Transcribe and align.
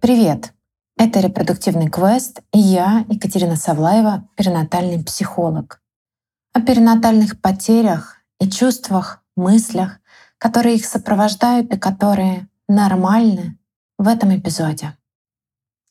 Привет! 0.00 0.54
Это 0.96 1.20
«Репродуктивный 1.20 1.90
квест» 1.90 2.40
и 2.54 2.58
я, 2.58 3.04
Екатерина 3.10 3.54
Савлаева, 3.54 4.26
перинатальный 4.34 5.04
психолог. 5.04 5.82
О 6.54 6.62
перинатальных 6.62 7.38
потерях 7.38 8.16
и 8.40 8.50
чувствах, 8.50 9.22
мыслях, 9.36 9.98
которые 10.38 10.76
их 10.76 10.86
сопровождают 10.86 11.74
и 11.74 11.78
которые 11.78 12.48
нормальны 12.66 13.58
в 13.98 14.08
этом 14.08 14.34
эпизоде. 14.34 14.96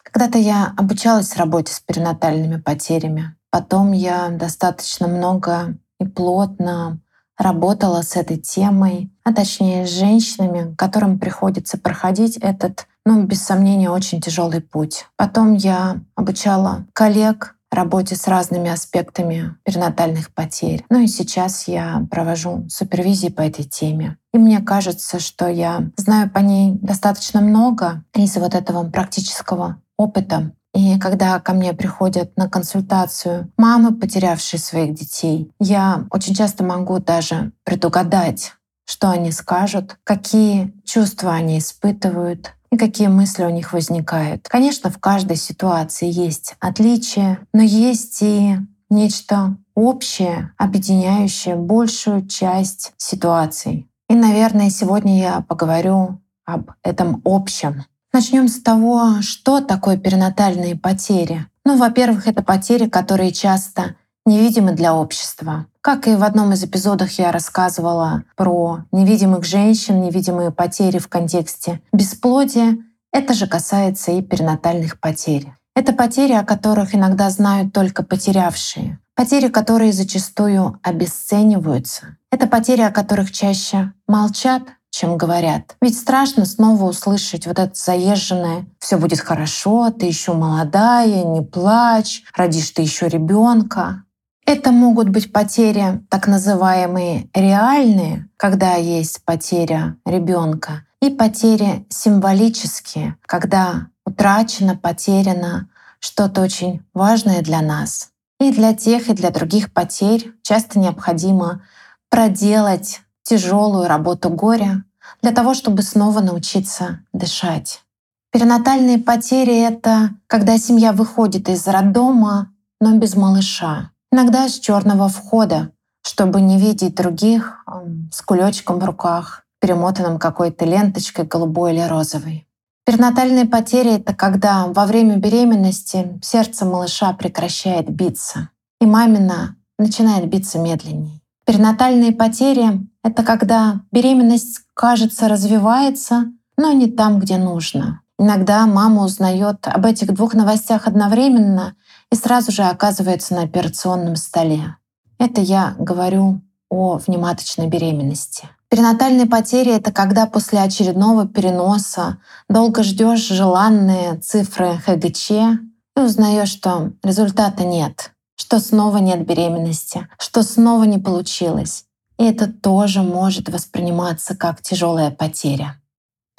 Когда-то 0.01 0.39
я 0.39 0.73
обучалась 0.75 1.35
работе 1.35 1.71
с 1.71 1.79
перинатальными 1.79 2.59
потерями. 2.59 3.35
Потом 3.51 3.91
я 3.91 4.29
достаточно 4.29 5.07
много 5.07 5.77
и 5.99 6.05
плотно 6.05 6.99
работала 7.37 8.01
с 8.01 8.15
этой 8.15 8.37
темой, 8.37 9.13
а 9.23 9.33
точнее 9.33 9.85
с 9.85 9.91
женщинами, 9.91 10.73
которым 10.73 11.19
приходится 11.19 11.77
проходить 11.77 12.37
этот 12.37 12.87
ну, 13.05 13.23
без 13.23 13.41
сомнения, 13.41 13.89
очень 13.89 14.21
тяжелый 14.21 14.61
путь. 14.61 15.05
Потом 15.15 15.53
я 15.53 16.01
обучала 16.15 16.85
коллег 16.93 17.55
работе 17.71 18.15
с 18.15 18.27
разными 18.27 18.69
аспектами 18.69 19.55
перинатальных 19.63 20.33
потерь. 20.33 20.83
Ну 20.89 20.99
и 20.99 21.07
сейчас 21.07 21.67
я 21.67 22.05
провожу 22.11 22.67
супервизии 22.69 23.29
по 23.29 23.41
этой 23.41 23.63
теме. 23.63 24.17
И 24.33 24.37
мне 24.37 24.59
кажется, 24.59 25.19
что 25.19 25.47
я 25.47 25.89
знаю 25.97 26.29
по 26.29 26.39
ней 26.39 26.77
достаточно 26.81 27.41
много 27.41 28.03
из 28.13 28.35
вот 28.35 28.55
этого 28.55 28.89
практического 28.89 29.81
опыта. 29.97 30.51
И 30.73 30.99
когда 30.99 31.39
ко 31.39 31.53
мне 31.53 31.73
приходят 31.73 32.37
на 32.37 32.47
консультацию 32.47 33.51
мамы, 33.57 33.95
потерявшие 33.95 34.59
своих 34.59 34.93
детей, 34.93 35.51
я 35.59 36.05
очень 36.11 36.35
часто 36.35 36.63
могу 36.63 36.99
даже 36.99 37.53
предугадать, 37.63 38.53
что 38.85 39.09
они 39.09 39.31
скажут, 39.31 39.97
какие 40.03 40.73
чувства 40.85 41.33
они 41.33 41.57
испытывают, 41.57 42.53
и 42.71 42.77
какие 42.77 43.07
мысли 43.07 43.43
у 43.43 43.49
них 43.49 43.73
возникают. 43.73 44.47
Конечно, 44.47 44.89
в 44.89 44.99
каждой 44.99 45.37
ситуации 45.37 46.09
есть 46.09 46.55
отличия, 46.59 47.39
но 47.53 47.61
есть 47.61 48.21
и 48.21 48.57
нечто 48.89 49.57
общее, 49.75 50.53
объединяющее 50.57 51.55
большую 51.55 52.27
часть 52.27 52.93
ситуаций. 52.97 53.87
И, 54.09 54.15
наверное, 54.15 54.69
сегодня 54.69 55.19
я 55.19 55.41
поговорю 55.41 56.19
об 56.45 56.71
этом 56.83 57.21
общем. 57.25 57.85
Начнем 58.11 58.47
с 58.47 58.59
того, 58.59 59.21
что 59.21 59.61
такое 59.61 59.97
перинатальные 59.97 60.75
потери. 60.75 61.45
Ну, 61.63 61.77
во-первых, 61.77 62.27
это 62.27 62.41
потери, 62.41 62.89
которые 62.89 63.31
часто 63.31 63.95
невидимы 64.29 64.71
для 64.71 64.95
общества. 64.95 65.65
Как 65.81 66.07
и 66.07 66.15
в 66.15 66.23
одном 66.23 66.53
из 66.53 66.63
эпизодов 66.63 67.11
я 67.11 67.31
рассказывала 67.31 68.23
про 68.35 68.85
невидимых 68.91 69.43
женщин, 69.43 70.01
невидимые 70.01 70.51
потери 70.51 70.99
в 70.99 71.09
контексте 71.09 71.81
бесплодия, 71.91 72.77
это 73.11 73.33
же 73.33 73.47
касается 73.47 74.11
и 74.11 74.21
перинатальных 74.21 74.99
потерь. 74.99 75.51
Это 75.75 75.93
потери, 75.93 76.33
о 76.33 76.43
которых 76.43 76.93
иногда 76.93 77.29
знают 77.29 77.73
только 77.73 78.03
потерявшие. 78.03 78.99
Потери, 79.15 79.49
которые 79.49 79.91
зачастую 79.91 80.79
обесцениваются. 80.83 82.17
Это 82.31 82.47
потери, 82.47 82.81
о 82.81 82.91
которых 82.91 83.31
чаще 83.31 83.93
молчат, 84.07 84.63
чем 84.91 85.17
говорят. 85.17 85.75
Ведь 85.81 85.97
страшно 85.97 86.45
снова 86.45 86.85
услышать 86.85 87.47
вот 87.47 87.59
это 87.59 87.71
заезженное 87.73 88.65
«все 88.79 88.97
будет 88.97 89.19
хорошо, 89.19 89.91
ты 89.91 90.05
еще 90.05 90.33
молодая, 90.33 91.23
не 91.23 91.41
плачь, 91.41 92.23
родишь 92.35 92.71
ты 92.71 92.81
еще 92.81 93.07
ребенка». 93.07 94.03
Это 94.51 94.71
могут 94.71 95.09
быть 95.09 95.31
потери 95.31 96.03
так 96.09 96.25
называемые 96.25 97.29
реальные, 97.35 98.27
когда 98.35 98.73
есть 98.73 99.23
потеря 99.23 99.97
ребенка, 100.07 100.87
и 101.03 101.11
потери 101.11 101.85
символические, 101.89 103.15
когда 103.27 103.89
утрачено, 104.07 104.75
потеряно 104.75 105.69
что-то 105.99 106.41
очень 106.41 106.83
важное 106.95 107.43
для 107.43 107.61
нас. 107.61 108.09
И 108.39 108.51
для 108.51 108.73
тех, 108.73 109.09
и 109.09 109.13
для 109.13 109.29
других 109.29 109.71
потерь 109.71 110.33
часто 110.41 110.79
необходимо 110.79 111.61
проделать 112.09 113.01
тяжелую 113.21 113.87
работу 113.87 114.31
горя 114.31 114.83
для 115.21 115.31
того, 115.31 115.53
чтобы 115.53 115.83
снова 115.83 116.21
научиться 116.21 117.01
дышать. 117.13 117.83
Перинатальные 118.31 118.97
потери— 118.97 119.59
это 119.61 120.09
когда 120.25 120.57
семья 120.57 120.91
выходит 120.91 121.49
из 121.49 121.67
роддома, 121.67 122.51
но 122.81 122.97
без 122.97 123.15
малыша 123.15 123.91
иногда 124.11 124.47
с 124.47 124.59
черного 124.59 125.09
входа, 125.09 125.71
чтобы 126.01 126.41
не 126.41 126.57
видеть 126.57 126.95
других 126.95 127.65
с 128.11 128.21
кулечком 128.21 128.79
в 128.79 128.85
руках, 128.85 129.43
перемотанным 129.59 130.19
какой-то 130.19 130.65
ленточкой 130.65 131.25
голубой 131.25 131.73
или 131.73 131.81
розовой. 131.81 132.47
Перинатальные 132.85 133.45
потери— 133.45 133.91
это 133.97 134.15
когда 134.15 134.65
во 134.67 134.85
время 134.85 135.17
беременности 135.17 136.19
сердце 136.23 136.65
малыша 136.65 137.13
прекращает 137.13 137.89
биться, 137.89 138.49
и 138.81 138.85
мамина 138.85 139.57
начинает 139.77 140.27
биться 140.27 140.57
медленнее. 140.57 141.21
Перинатальные 141.45 142.13
потери— 142.13 142.87
это 143.03 143.23
когда 143.23 143.81
беременность, 143.91 144.61
кажется, 144.73 145.27
развивается, 145.27 146.31
но 146.57 146.71
не 146.71 146.87
там, 146.87 147.19
где 147.19 147.37
нужно. 147.37 148.01
Иногда 148.19 148.67
мама 148.67 149.05
узнает 149.05 149.65
об 149.65 149.85
этих 149.85 150.13
двух 150.13 150.33
новостях 150.33 150.87
одновременно 150.87 151.75
и 152.11 152.15
сразу 152.15 152.51
же 152.51 152.63
оказывается 152.63 153.33
на 153.33 153.43
операционном 153.43 154.17
столе. 154.17 154.75
Это 155.19 155.39
я 155.39 155.73
говорю 155.79 156.41
о 156.69 156.97
внематочной 156.97 157.67
беременности. 157.67 158.49
Перинатальные 158.69 159.25
потери— 159.25 159.71
это 159.73 159.93
когда 159.93 160.25
после 160.25 160.59
очередного 160.59 161.27
переноса 161.27 162.17
долго 162.49 162.83
ждешь 162.83 163.25
желанные 163.25 164.17
цифры 164.17 164.77
ХГЧ 164.85 165.31
и 165.31 165.99
узнаешь, 165.99 166.49
что 166.49 166.91
результата 167.01 167.63
нет, 167.63 168.11
что 168.35 168.59
снова 168.59 168.97
нет 168.97 169.25
беременности, 169.25 170.09
что 170.19 170.43
снова 170.43 170.83
не 170.83 170.99
получилось. 170.99 171.85
И 172.17 172.25
это 172.25 172.51
тоже 172.51 173.01
может 173.01 173.47
восприниматься 173.47 174.35
как 174.35 174.61
тяжелая 174.61 175.09
потеря. 175.09 175.77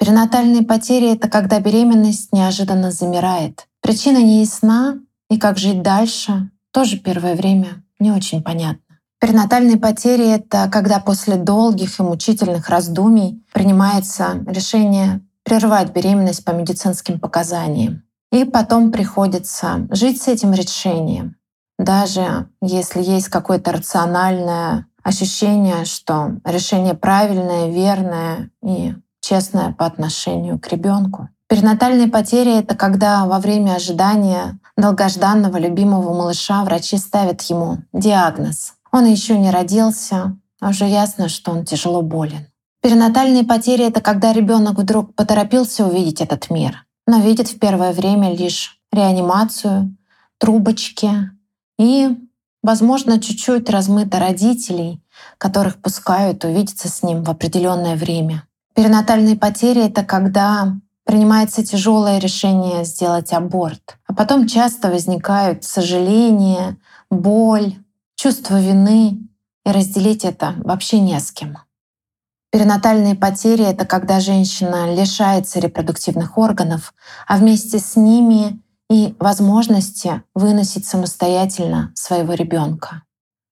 Перинатальные 0.01 0.63
потери— 0.63 1.11
это 1.13 1.29
когда 1.29 1.59
беременность 1.59 2.33
неожиданно 2.33 2.89
замирает. 2.89 3.67
Причина 3.81 4.17
не 4.17 4.39
ясна, 4.39 4.97
и 5.29 5.37
как 5.37 5.59
жить 5.59 5.83
дальше, 5.83 6.49
тоже 6.71 6.97
первое 6.97 7.35
время 7.35 7.83
не 7.99 8.11
очень 8.11 8.41
понятно. 8.41 8.97
Перинатальные 9.19 9.77
потери— 9.77 10.27
это 10.27 10.67
когда 10.71 10.99
после 10.99 11.35
долгих 11.35 11.99
и 11.99 12.01
мучительных 12.01 12.67
раздумий 12.69 13.45
принимается 13.53 14.43
решение 14.47 15.21
прервать 15.43 15.93
беременность 15.93 16.43
по 16.43 16.49
медицинским 16.49 17.19
показаниям. 17.19 18.01
И 18.31 18.43
потом 18.43 18.91
приходится 18.91 19.87
жить 19.91 20.19
с 20.19 20.27
этим 20.27 20.51
решением. 20.53 21.35
Даже 21.77 22.47
если 22.59 23.03
есть 23.03 23.27
какое-то 23.27 23.71
рациональное 23.71 24.87
ощущение, 25.03 25.85
что 25.85 26.31
решение 26.43 26.95
правильное, 26.95 27.69
верное 27.69 28.49
и 28.63 28.95
честное 29.31 29.71
по 29.71 29.85
отношению 29.85 30.59
к 30.59 30.67
ребенку. 30.67 31.29
Перинатальные 31.47 32.09
потери— 32.09 32.59
это 32.59 32.75
когда 32.75 33.25
во 33.25 33.39
время 33.39 33.75
ожидания 33.75 34.59
долгожданного 34.75 35.57
любимого 35.57 36.13
малыша 36.13 36.65
врачи 36.65 36.97
ставят 36.97 37.41
ему 37.43 37.77
диагноз. 37.93 38.73
Он 38.91 39.05
еще 39.05 39.37
не 39.37 39.49
родился, 39.49 40.37
а 40.59 40.69
уже 40.69 40.85
ясно, 40.85 41.29
что 41.29 41.51
он 41.51 41.63
тяжело 41.63 42.01
болен. 42.01 42.47
Перинатальные 42.81 43.45
потери— 43.45 43.85
это 43.87 44.01
когда 44.01 44.33
ребенок 44.33 44.77
вдруг 44.77 45.15
поторопился 45.15 45.87
увидеть 45.87 46.19
этот 46.19 46.49
мир, 46.49 46.85
но 47.07 47.21
видит 47.21 47.47
в 47.47 47.57
первое 47.57 47.93
время 47.93 48.35
лишь 48.35 48.81
реанимацию, 48.91 49.95
трубочки 50.39 51.31
и, 51.79 52.17
возможно, 52.63 53.21
чуть-чуть 53.21 53.69
размыто 53.69 54.19
родителей, 54.19 55.01
которых 55.37 55.81
пускают 55.81 56.43
увидеться 56.43 56.89
с 56.89 57.01
ним 57.01 57.23
в 57.23 57.29
определенное 57.29 57.95
время. 57.95 58.43
Перинатальные 58.73 59.35
потери— 59.35 59.81
это 59.85 60.03
когда 60.03 60.75
принимается 61.03 61.63
тяжелое 61.65 62.19
решение 62.19 62.85
сделать 62.85 63.33
аборт. 63.33 63.97
А 64.07 64.13
потом 64.13 64.47
часто 64.47 64.89
возникают 64.89 65.63
сожаления, 65.63 66.77
боль, 67.09 67.75
чувство 68.15 68.61
вины, 68.61 69.17
и 69.65 69.71
разделить 69.71 70.25
это 70.25 70.55
вообще 70.57 70.99
не 70.99 71.19
с 71.19 71.31
кем. 71.31 71.57
Перинатальные 72.51 73.15
потери— 73.15 73.63
это 73.65 73.85
когда 73.85 74.19
женщина 74.19 74.93
лишается 74.93 75.59
репродуктивных 75.59 76.37
органов, 76.37 76.93
а 77.27 77.37
вместе 77.37 77.79
с 77.79 77.95
ними 77.95 78.59
и 78.89 79.15
возможности 79.19 80.23
выносить 80.35 80.85
самостоятельно 80.85 81.91
своего 81.95 82.33
ребенка. 82.33 83.03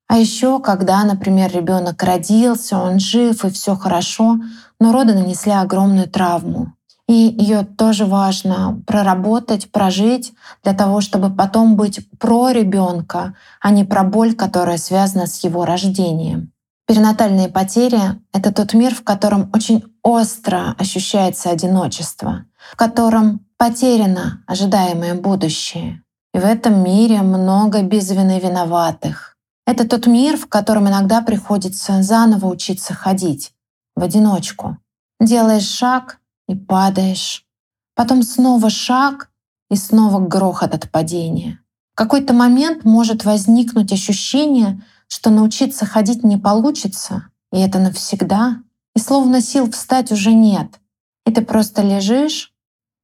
А 0.10 0.18
еще, 0.18 0.60
когда, 0.60 1.04
например, 1.06 1.52
ребенок 1.54 2.04
родился, 2.04 2.78
он 2.78 3.00
жив 3.00 3.46
и 3.46 3.50
все 3.50 3.76
хорошо, 3.76 4.40
но 4.80 4.92
роды 4.92 5.14
нанесли 5.14 5.54
огромную 5.54 6.10
травму. 6.10 6.74
И 7.08 7.14
ее 7.14 7.64
тоже 7.64 8.06
важно 8.06 8.84
проработать, 8.86 9.72
прожить 9.72 10.34
для 10.64 10.74
того, 10.74 11.00
чтобы 11.00 11.30
потом 11.30 11.78
быть 11.78 12.02
про 12.20 12.52
ребенка, 12.52 13.36
а 13.62 13.72
не 13.72 13.86
про 13.86 14.04
боль, 14.04 14.36
которая 14.36 14.78
связана 14.78 15.28
с 15.28 15.42
его 15.44 15.64
рождением. 15.64 16.52
Перинатальные 16.88 17.48
потери— 17.48 18.02
это 18.34 18.52
тот 18.52 18.74
мир, 18.74 18.94
в 18.94 19.04
котором 19.04 19.50
очень 19.54 19.86
остро 20.04 20.76
ощущается 20.78 21.50
одиночество, 21.50 22.46
в 22.74 22.76
котором 22.76 23.46
Потеряно 23.60 24.42
ожидаемое 24.48 25.16
будущее. 25.16 26.02
И 26.34 26.40
в 26.40 26.46
этом 26.46 26.82
мире 26.82 27.22
много 27.22 27.84
без 27.84 28.10
виноватых. 28.10 29.36
Это 29.72 29.88
тот 29.88 30.08
мир, 30.08 30.36
в 30.36 30.48
котором 30.48 30.88
иногда 30.88 31.22
приходится 31.22 32.02
заново 32.02 32.48
учиться 32.48 32.96
ходить 32.96 33.54
в 33.96 34.02
одиночку. 34.02 34.80
Делаешь 35.20 35.68
шаг 35.68 36.20
и 36.48 36.56
падаешь. 36.56 37.46
Потом 37.94 38.24
снова 38.24 38.72
шаг 38.72 39.30
и 39.70 39.76
снова 39.76 40.26
грохот 40.26 40.74
от 40.74 40.90
падения. 40.90 41.60
В 41.94 41.98
какой-то 41.98 42.34
момент 42.34 42.84
может 42.84 43.26
возникнуть 43.26 43.94
ощущение, 43.94 44.84
что 45.08 45.30
научиться 45.30 45.86
ходить 45.86 46.24
не 46.24 46.38
получится, 46.38 47.26
и 47.54 47.60
это 47.60 47.78
навсегда, 47.78 48.64
и 48.96 49.00
словно 49.00 49.40
сил 49.40 49.70
встать 49.70 50.12
уже 50.12 50.34
нет. 50.34 50.80
И 51.28 51.32
ты 51.32 51.44
просто 51.44 51.84
лежишь 51.84 52.56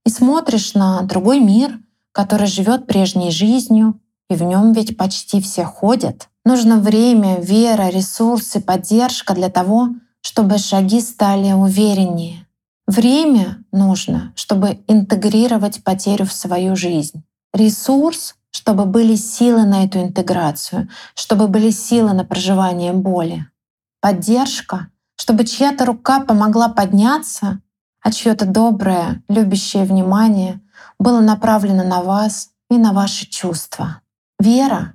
и 0.03 0.09
смотришь 0.09 0.73
на 0.73 1.03
другой 1.03 1.41
мир, 1.41 1.77
который 2.11 2.47
живет 2.47 2.87
прежней 2.87 3.29
жизнью, 3.29 4.01
и 4.31 4.35
в 4.35 4.41
нем 4.41 4.73
ведь 4.73 4.97
почти 4.97 5.39
все 5.41 5.63
ходят. 5.63 6.27
Нужно 6.45 6.77
время, 6.77 7.39
вера, 7.39 7.89
ресурсы, 7.89 8.61
поддержка 8.61 9.33
для 9.33 9.49
того, 9.49 9.89
чтобы 10.21 10.59
шаги 10.59 11.01
стали 11.01 11.51
увереннее. 11.51 12.47
Время 12.87 13.63
нужно, 13.71 14.31
чтобы 14.35 14.79
интегрировать 14.87 15.83
потерю 15.83 16.25
в 16.25 16.31
свою 16.31 16.75
жизнь. 16.75 17.23
Ресурс, 17.51 18.35
чтобы 18.51 18.85
были 18.85 19.15
силы 19.15 19.65
на 19.65 19.85
эту 19.85 19.99
интеграцию, 19.99 20.87
чтобы 21.15 21.47
были 21.47 21.71
силы 21.71 22.13
на 22.13 22.23
проживание 22.23 22.93
боли. 22.93 23.47
Поддержка, 23.99 24.89
чтобы 25.15 25.45
чья-то 25.45 25.85
рука 25.85 26.19
помогла 26.19 26.69
подняться, 26.69 27.59
а 28.01 28.11
чье-то 28.11 28.45
доброе, 28.45 29.23
любящее 29.29 29.85
внимание 29.85 30.61
было 30.99 31.21
направлено 31.21 31.83
на 31.83 32.03
вас 32.03 32.49
и 32.69 32.77
на 32.77 32.93
ваши 32.93 33.25
чувства. 33.25 34.01
Вера 34.39 34.94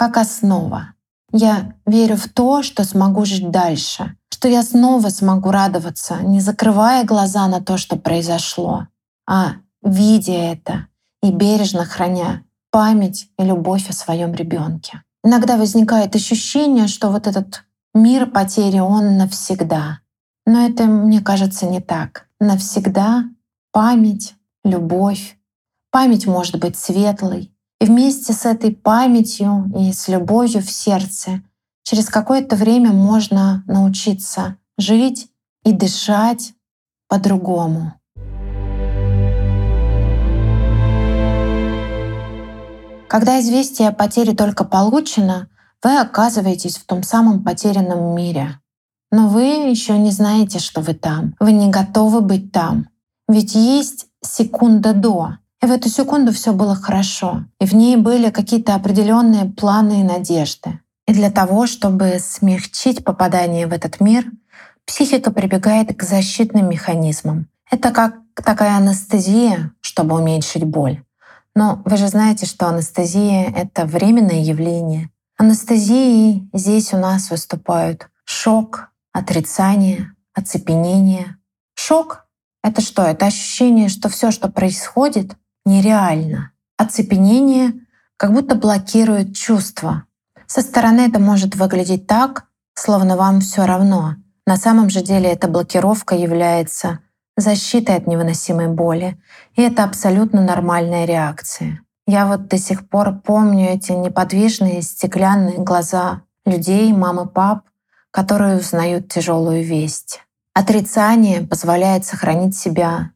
как 0.00 0.16
основа. 0.16 0.94
Я 1.30 1.74
верю 1.84 2.16
в 2.16 2.26
то, 2.30 2.62
что 2.62 2.84
смогу 2.84 3.26
жить 3.26 3.50
дальше, 3.50 4.16
что 4.32 4.48
я 4.48 4.62
снова 4.62 5.10
смогу 5.10 5.50
радоваться, 5.50 6.22
не 6.22 6.40
закрывая 6.40 7.04
глаза 7.04 7.46
на 7.48 7.60
то, 7.60 7.76
что 7.76 7.96
произошло, 7.96 8.86
а 9.28 9.56
видя 9.82 10.32
это 10.32 10.86
и 11.22 11.30
бережно 11.30 11.84
храня 11.84 12.44
память 12.70 13.28
и 13.38 13.44
любовь 13.44 13.90
о 13.90 13.92
своем 13.92 14.32
ребенке. 14.32 15.02
Иногда 15.22 15.58
возникает 15.58 16.16
ощущение, 16.16 16.86
что 16.86 17.10
вот 17.10 17.26
этот 17.26 17.64
мир 17.92 18.24
потери, 18.24 18.78
он 18.78 19.18
навсегда. 19.18 19.98
Но 20.46 20.66
это, 20.66 20.84
мне 20.84 21.20
кажется, 21.20 21.66
не 21.66 21.82
так. 21.82 22.26
Навсегда 22.40 23.24
память, 23.70 24.34
любовь. 24.64 25.36
Память 25.90 26.26
может 26.26 26.58
быть 26.58 26.78
светлой. 26.78 27.49
И 27.80 27.86
вместе 27.86 28.34
с 28.34 28.44
этой 28.44 28.72
памятью 28.72 29.72
и 29.74 29.92
с 29.92 30.06
любовью 30.08 30.60
в 30.62 30.70
сердце 30.70 31.42
через 31.82 32.06
какое-то 32.08 32.54
время 32.54 32.92
можно 32.92 33.64
научиться 33.66 34.56
жить 34.76 35.28
и 35.64 35.72
дышать 35.72 36.52
по-другому. 37.08 37.94
Когда 43.08 43.40
известие 43.40 43.88
о 43.88 43.92
потере 43.92 44.34
только 44.34 44.64
получено, 44.64 45.48
вы 45.82 45.98
оказываетесь 45.98 46.76
в 46.76 46.84
том 46.84 47.02
самом 47.02 47.42
потерянном 47.42 48.14
мире. 48.14 48.60
Но 49.10 49.28
вы 49.28 49.42
еще 49.42 49.98
не 49.98 50.12
знаете, 50.12 50.60
что 50.60 50.80
вы 50.80 50.94
там. 50.94 51.34
Вы 51.40 51.52
не 51.52 51.70
готовы 51.70 52.20
быть 52.20 52.52
там. 52.52 52.88
Ведь 53.26 53.54
есть 53.54 54.06
секунда 54.22 54.92
до. 54.92 55.39
И 55.62 55.66
в 55.66 55.70
эту 55.70 55.88
секунду 55.88 56.32
все 56.32 56.52
было 56.52 56.74
хорошо. 56.74 57.44
И 57.60 57.66
в 57.66 57.74
ней 57.74 57.96
были 57.96 58.30
какие-то 58.30 58.74
определенные 58.74 59.44
планы 59.44 60.00
и 60.00 60.04
надежды. 60.04 60.80
И 61.06 61.12
для 61.12 61.30
того, 61.30 61.66
чтобы 61.66 62.18
смягчить 62.18 63.04
попадание 63.04 63.66
в 63.66 63.72
этот 63.72 64.00
мир, 64.00 64.24
психика 64.86 65.30
прибегает 65.30 65.94
к 65.96 66.02
защитным 66.02 66.68
механизмам. 66.68 67.48
Это 67.70 67.90
как 67.90 68.16
такая 68.34 68.76
анестезия, 68.76 69.72
чтобы 69.80 70.16
уменьшить 70.16 70.64
боль. 70.64 71.02
Но 71.54 71.82
вы 71.84 71.96
же 71.96 72.08
знаете, 72.08 72.46
что 72.46 72.68
анестезия— 72.68 73.52
это 73.56 73.84
временное 73.84 74.40
явление. 74.40 75.10
Анестезией 75.36 76.48
здесь 76.52 76.94
у 76.94 76.96
нас 76.96 77.30
выступают 77.30 78.08
шок, 78.24 78.90
отрицание, 79.12 80.12
оцепенение. 80.32 81.36
Шок— 81.74 82.26
это 82.62 82.80
что? 82.80 83.02
Это 83.02 83.26
ощущение, 83.26 83.88
что 83.88 84.08
все, 84.08 84.30
что 84.30 84.48
происходит, 84.48 85.36
нереально. 85.64 86.52
Оцепенение 86.76 87.74
как 88.16 88.32
будто 88.32 88.54
блокирует 88.54 89.34
чувства. 89.34 90.04
Со 90.46 90.62
стороны 90.62 91.00
это 91.00 91.18
может 91.18 91.54
выглядеть 91.54 92.06
так, 92.06 92.46
словно 92.74 93.16
вам 93.16 93.40
все 93.40 93.66
равно. 93.66 94.16
На 94.46 94.56
самом 94.56 94.90
же 94.90 95.02
деле 95.02 95.30
эта 95.30 95.48
блокировка 95.48 96.14
является 96.14 97.00
защитой 97.36 97.96
от 97.96 98.06
невыносимой 98.06 98.68
боли, 98.68 99.20
и 99.54 99.62
это 99.62 99.84
абсолютно 99.84 100.42
нормальная 100.42 101.04
реакция. 101.04 101.80
Я 102.06 102.26
вот 102.26 102.48
до 102.48 102.58
сих 102.58 102.88
пор 102.88 103.20
помню 103.24 103.70
эти 103.70 103.92
неподвижные 103.92 104.82
стеклянные 104.82 105.58
глаза 105.58 106.22
людей, 106.44 106.92
мамы, 106.92 107.28
пап, 107.28 107.62
которые 108.10 108.56
узнают 108.56 109.08
тяжелую 109.08 109.62
весть. 109.62 110.20
Отрицание 110.52 111.42
позволяет 111.42 112.04
сохранить 112.04 112.56
себя 112.56 113.12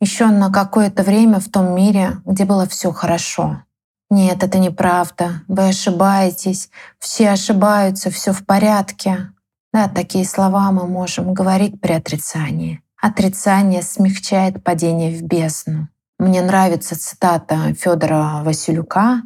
еще 0.00 0.26
на 0.26 0.50
какое-то 0.50 1.02
время 1.02 1.40
в 1.40 1.48
том 1.48 1.74
мире, 1.74 2.18
где 2.24 2.44
было 2.44 2.66
все 2.66 2.92
хорошо. 2.92 3.62
Нет, 4.10 4.42
это 4.42 4.58
неправда. 4.58 5.42
Вы 5.48 5.68
ошибаетесь. 5.68 6.70
Все 6.98 7.30
ошибаются, 7.30 8.10
все 8.10 8.32
в 8.32 8.44
порядке. 8.44 9.32
Да, 9.72 9.88
такие 9.88 10.24
слова 10.24 10.70
мы 10.70 10.86
можем 10.86 11.34
говорить 11.34 11.80
при 11.80 11.92
отрицании. 11.92 12.82
Отрицание 13.00 13.82
смягчает 13.82 14.62
падение 14.62 15.16
в 15.18 15.22
бездну. 15.22 15.88
Мне 16.18 16.40
нравится 16.40 16.98
цитата 16.98 17.74
Федора 17.74 18.42
Василюка. 18.42 19.22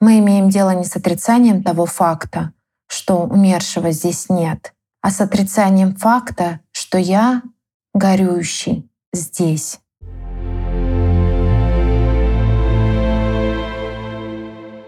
Мы 0.00 0.20
имеем 0.20 0.48
дело 0.48 0.70
не 0.70 0.84
с 0.84 0.96
отрицанием 0.96 1.62
того 1.62 1.84
факта, 1.84 2.52
что 2.86 3.24
умершего 3.24 3.90
здесь 3.90 4.30
нет, 4.30 4.72
а 5.02 5.10
с 5.10 5.20
отрицанием 5.20 5.94
факта, 5.94 6.60
что 6.72 6.96
я, 6.96 7.42
горюющий, 7.92 8.88
здесь. 9.12 9.80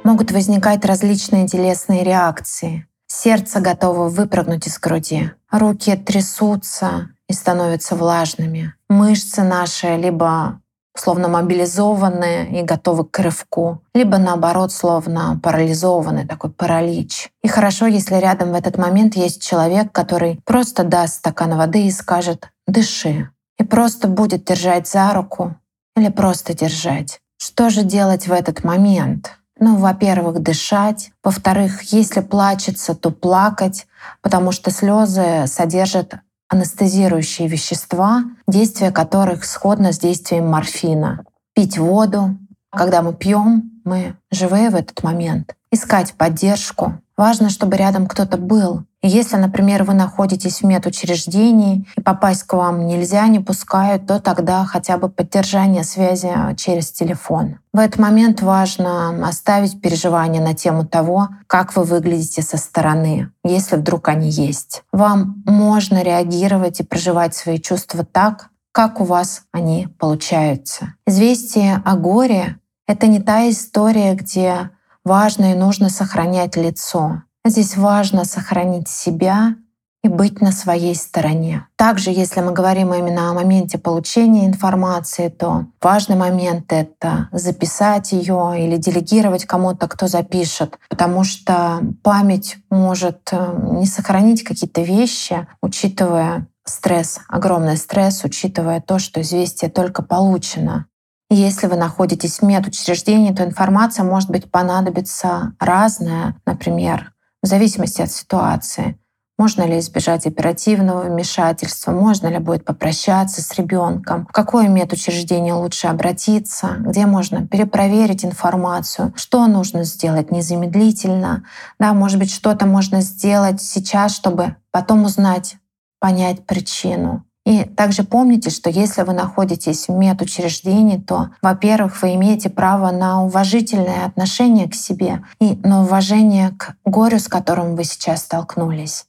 Могут 0.05 0.33
возникать 0.33 0.85
различные 0.85 1.47
телесные 1.47 2.03
реакции. 2.03 2.87
Сердце 3.07 3.61
готово 3.61 4.09
выпрыгнуть 4.09 4.67
из 4.67 4.79
груди. 4.79 5.31
Руки 5.51 5.95
трясутся 5.97 7.11
и 7.29 7.33
становятся 7.33 7.95
влажными. 7.95 8.75
Мышцы 8.89 9.43
наши 9.43 9.97
либо 9.97 10.61
словно 10.97 11.29
мобилизованные 11.29 12.61
и 12.61 12.63
готовы 12.63 13.05
к 13.05 13.19
рывку, 13.19 13.83
либо 13.95 14.19
наоборот, 14.19 14.73
словно 14.73 15.41
парализованный, 15.43 16.27
такой 16.27 16.51
паралич. 16.51 17.31
И 17.43 17.49
хорошо, 17.49 17.87
если 17.87 18.17
рядом 18.17 18.53
в 18.53 18.55
этот 18.55 18.77
момент 18.77 19.15
есть 19.15 19.43
человек, 19.43 19.93
который 19.93 20.41
просто 20.45 20.85
даст 20.85 21.15
стакан 21.15 21.57
воды 21.57 21.87
и 21.87 21.91
скажет 21.91 22.51
«дыши», 22.67 23.31
и 23.59 23.65
просто 23.65 24.09
будет 24.09 24.45
держать 24.45 24.89
за 24.89 25.13
руку 25.13 25.55
или 25.97 26.09
просто 26.09 26.55
держать. 26.55 27.21
Что 27.39 27.71
же 27.71 27.83
делать 27.83 28.27
в 28.29 28.33
этот 28.33 28.65
момент? 28.65 29.39
Ну, 29.65 29.77
во-первых, 29.77 30.43
дышать. 30.43 31.13
Во-вторых, 31.23 31.83
если 31.93 32.19
плачется, 32.19 32.97
то 32.97 33.13
плакать, 33.13 33.87
потому 34.21 34.51
что 34.51 34.73
слезы 34.73 35.47
содержат 35.47 36.17
анестезирующие 36.49 37.47
вещества, 37.47 38.25
действие 38.49 38.91
которых 38.91 39.45
сходно 39.45 39.93
с 39.93 40.01
действием 40.01 40.49
морфина. 40.49 41.25
Пить 41.55 41.79
воду. 41.79 42.37
Когда 42.73 43.03
мы 43.03 43.15
пьем, 43.15 43.71
мы 43.85 44.17
живые 44.33 44.71
в 44.71 44.75
этот 44.75 45.01
момент. 45.05 45.55
Искать 45.71 46.15
поддержку. 46.15 47.01
Важно, 47.23 47.51
чтобы 47.51 47.77
рядом 47.77 48.09
кто-то 48.09 48.37
был, 48.37 48.83
и 49.01 49.09
если, 49.09 49.37
например, 49.37 49.85
вы 49.85 49.95
находитесь 49.95 50.59
в 50.59 50.65
медучреждении 50.65 51.87
и 51.95 52.01
попасть 52.01 52.43
к 52.43 52.55
вам 52.55 52.89
нельзя, 52.89 53.29
не 53.29 53.39
пускают, 53.39 54.09
то 54.09 54.19
тогда 54.19 54.65
хотя 54.65 54.99
бы 54.99 55.09
поддержание 55.09 55.85
связи 55.85 56.33
а, 56.35 56.53
через 56.57 56.91
телефон. 56.91 57.61
В 57.73 57.79
этот 57.79 58.01
момент 58.01 58.43
важно 58.43 59.25
оставить 59.25 59.81
переживания 59.81 60.43
на 60.43 60.55
тему 60.55 60.85
того, 60.85 61.29
как 61.47 61.77
вы 61.77 61.85
выглядите 61.85 62.43
со 62.43 62.57
стороны, 62.57 63.31
если 63.45 63.77
вдруг 63.77 64.09
они 64.09 64.29
есть. 64.29 64.83
Вам 64.91 65.45
можно 65.47 66.03
реагировать 66.03 66.81
и 66.81 66.85
проживать 66.85 67.37
свои 67.37 67.61
чувства 67.61 68.05
так, 68.05 68.49
как 68.73 69.01
у 69.01 69.05
вас 69.05 69.43
они 69.53 69.87
получаются. 70.01 70.95
Известие 71.07 71.83
о 71.85 71.95
горе— 71.95 72.59
это 72.89 73.07
не 73.07 73.21
та 73.21 73.49
история, 73.49 74.15
где 74.15 74.71
важно 75.05 75.53
и 75.53 75.57
нужно 75.57 75.89
сохранять 75.89 76.57
лицо. 76.57 77.23
Здесь 77.45 77.77
важно 77.77 78.25
сохранить 78.25 78.89
себя 78.89 79.57
и 80.05 80.09
быть 80.09 80.41
на 80.41 80.51
своей 80.51 80.95
стороне. 80.95 81.67
Также, 81.77 82.11
если 82.11 82.41
мы 82.41 82.53
говорим 82.53 82.93
именно 82.93 83.31
о 83.31 83.35
моменте 83.35 83.79
получения 83.79 84.47
информации, 84.47 85.29
то 85.29 85.67
важный 85.81 86.17
момент— 86.17 86.67
это 86.73 87.29
записать 87.31 88.13
ее 88.13 88.55
или 88.59 88.77
делегировать 88.77 89.45
кому-то, 89.45 89.87
кто 89.87 90.09
запишет, 90.09 90.79
потому 90.89 91.23
что 91.23 91.81
память 92.03 92.57
может 92.69 93.29
э, 93.31 93.59
не 93.73 93.87
сохранить 93.87 94.43
какие-то 94.43 94.83
вещи, 94.83 95.47
учитывая 95.61 96.49
стресс, 96.65 97.21
огромный 97.29 97.77
стресс, 97.77 98.25
учитывая 98.25 98.81
то, 98.81 98.99
что 98.99 99.21
известие 99.21 99.71
только 99.71 100.03
получено. 100.03 100.87
Если 101.35 101.67
вы 101.67 101.77
находитесь 101.77 102.41
в 102.41 102.43
медучреждении, 102.43 103.33
то 103.33 103.43
информация 103.43 104.05
может 104.05 104.29
быть 104.29 104.51
понадобится 104.51 105.55
разная, 105.59 106.37
например, 106.45 107.15
в 107.43 107.47
зависимости 107.47 108.03
от 108.03 108.11
ситуации. 108.11 108.99
Можно 109.39 109.63
ли 109.63 109.79
избежать 109.79 110.27
оперативного 110.27 111.05
вмешательства? 111.05 111.91
Можно 111.93 112.27
ли 112.27 112.37
будет 112.37 112.67
попрощаться 112.67 113.41
с 113.41 113.55
ребенком? 113.55 114.27
В 114.27 114.33
какое 114.33 114.69
медучреждение 114.69 115.55
лучше 115.55 115.87
обратиться? 115.87 116.77
Где 116.81 117.07
можно 117.07 117.47
перепроверить 117.47 118.27
информацию? 118.27 119.15
Что 119.17 119.47
нужно 119.47 119.85
сделать 119.85 120.31
незамедлительно? 120.31 121.47
Да, 121.79 121.95
может 121.95 122.19
быть, 122.19 122.31
что-то 122.31 122.67
можно 122.67 123.01
сделать 123.01 123.63
сейчас, 123.63 124.15
чтобы 124.15 124.57
потом 124.71 125.05
узнать, 125.05 125.57
понять 125.99 126.45
причину. 126.45 127.25
И 127.45 127.65
также 127.65 128.05
помните, 128.05 128.51
что 128.51 128.71
если 128.71 129.03
вы 129.03 129.15
находитесь 129.15 129.89
в 129.89 129.93
медучреждении, 129.93 130.99
то, 130.99 131.31
во-первых, 131.43 132.01
вы 132.03 132.15
имеете 132.15 132.51
право 132.51 132.91
на 132.93 133.23
уважительное 133.25 134.07
отношение 134.07 134.69
к 134.69 134.75
себе 134.75 135.25
и 135.41 135.57
на 135.65 135.83
уважение 135.83 136.51
к 136.57 136.77
горю, 136.85 137.19
с 137.19 137.29
которым 137.29 137.75
вы 137.75 137.85
сейчас 137.85 138.23
столкнулись 138.23 139.07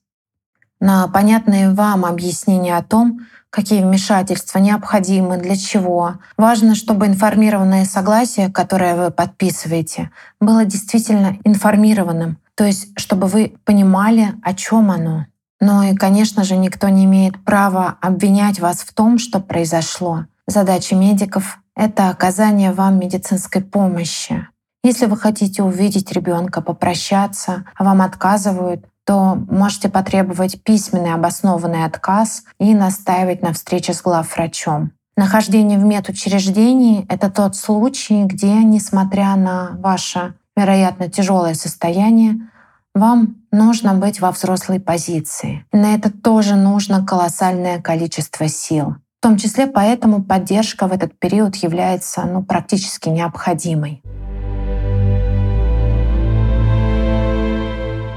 на 0.83 1.07
понятные 1.07 1.71
вам 1.71 2.03
объяснения 2.03 2.75
о 2.75 2.83
том, 2.83 3.21
какие 3.49 3.81
вмешательства 3.81 4.59
необходимы, 4.59 5.37
для 5.37 5.55
чего. 5.55 6.15
Важно, 6.35 6.75
чтобы 6.75 7.07
информированное 7.07 7.85
согласие, 7.85 8.51
которое 8.51 8.95
вы 8.95 9.09
подписываете, 9.09 10.11
было 10.41 10.65
действительно 10.65 11.37
информированным, 11.45 12.37
то 12.55 12.65
есть 12.65 12.89
чтобы 12.97 13.27
вы 13.27 13.55
понимали, 13.63 14.33
о 14.43 14.53
чем 14.53 14.91
оно. 14.91 15.25
Но 15.65 15.81
и, 15.81 15.95
конечно 15.95 16.43
же, 16.43 16.57
никто 16.57 16.89
не 16.89 17.05
имеет 17.05 17.41
права 17.45 17.95
обвинять 18.01 18.59
вас 18.59 18.79
в 18.79 18.93
том, 18.93 19.17
что 19.17 19.39
произошло. 19.39 20.25
Задача 20.45 20.93
медиков— 20.93 21.59
это 21.75 22.09
оказание 22.09 22.73
вам 22.73 22.99
медицинской 22.99 23.61
помощи. 23.61 24.45
Если 24.83 25.05
вы 25.05 25.15
хотите 25.15 25.63
увидеть 25.63 26.11
ребенка, 26.11 26.59
попрощаться, 26.59 27.63
а 27.77 27.85
вам 27.85 28.01
отказывают, 28.01 28.83
то 29.05 29.35
можете 29.49 29.87
потребовать 29.87 30.61
письменный 30.61 31.13
обоснованный 31.13 31.85
отказ 31.85 32.43
и 32.59 32.73
настаивать 32.73 33.41
на 33.41 33.53
встрече 33.53 33.93
с 33.93 34.01
главврачом. 34.01 34.91
Нахождение 35.15 35.79
в 35.79 35.85
медучреждении— 35.85 37.05
это 37.09 37.29
тот 37.29 37.55
случай, 37.55 38.25
где, 38.25 38.55
несмотря 38.55 39.37
на 39.37 39.77
ваше, 39.79 40.33
вероятно, 40.57 41.07
тяжелое 41.07 41.53
состояние, 41.53 42.49
вам 42.93 43.37
нужно 43.51 43.95
быть 43.95 44.19
во 44.19 44.31
взрослой 44.31 44.79
позиции. 44.79 45.65
На 45.71 45.95
это 45.95 46.11
тоже 46.11 46.55
нужно 46.55 47.05
колоссальное 47.05 47.81
количество 47.81 48.47
сил. 48.47 48.95
В 49.19 49.23
том 49.23 49.37
числе 49.37 49.67
поэтому 49.67 50.23
поддержка 50.23 50.87
в 50.87 50.91
этот 50.91 51.17
период 51.17 51.55
является 51.55 52.23
ну, 52.23 52.43
практически 52.43 53.09
необходимой. 53.09 54.03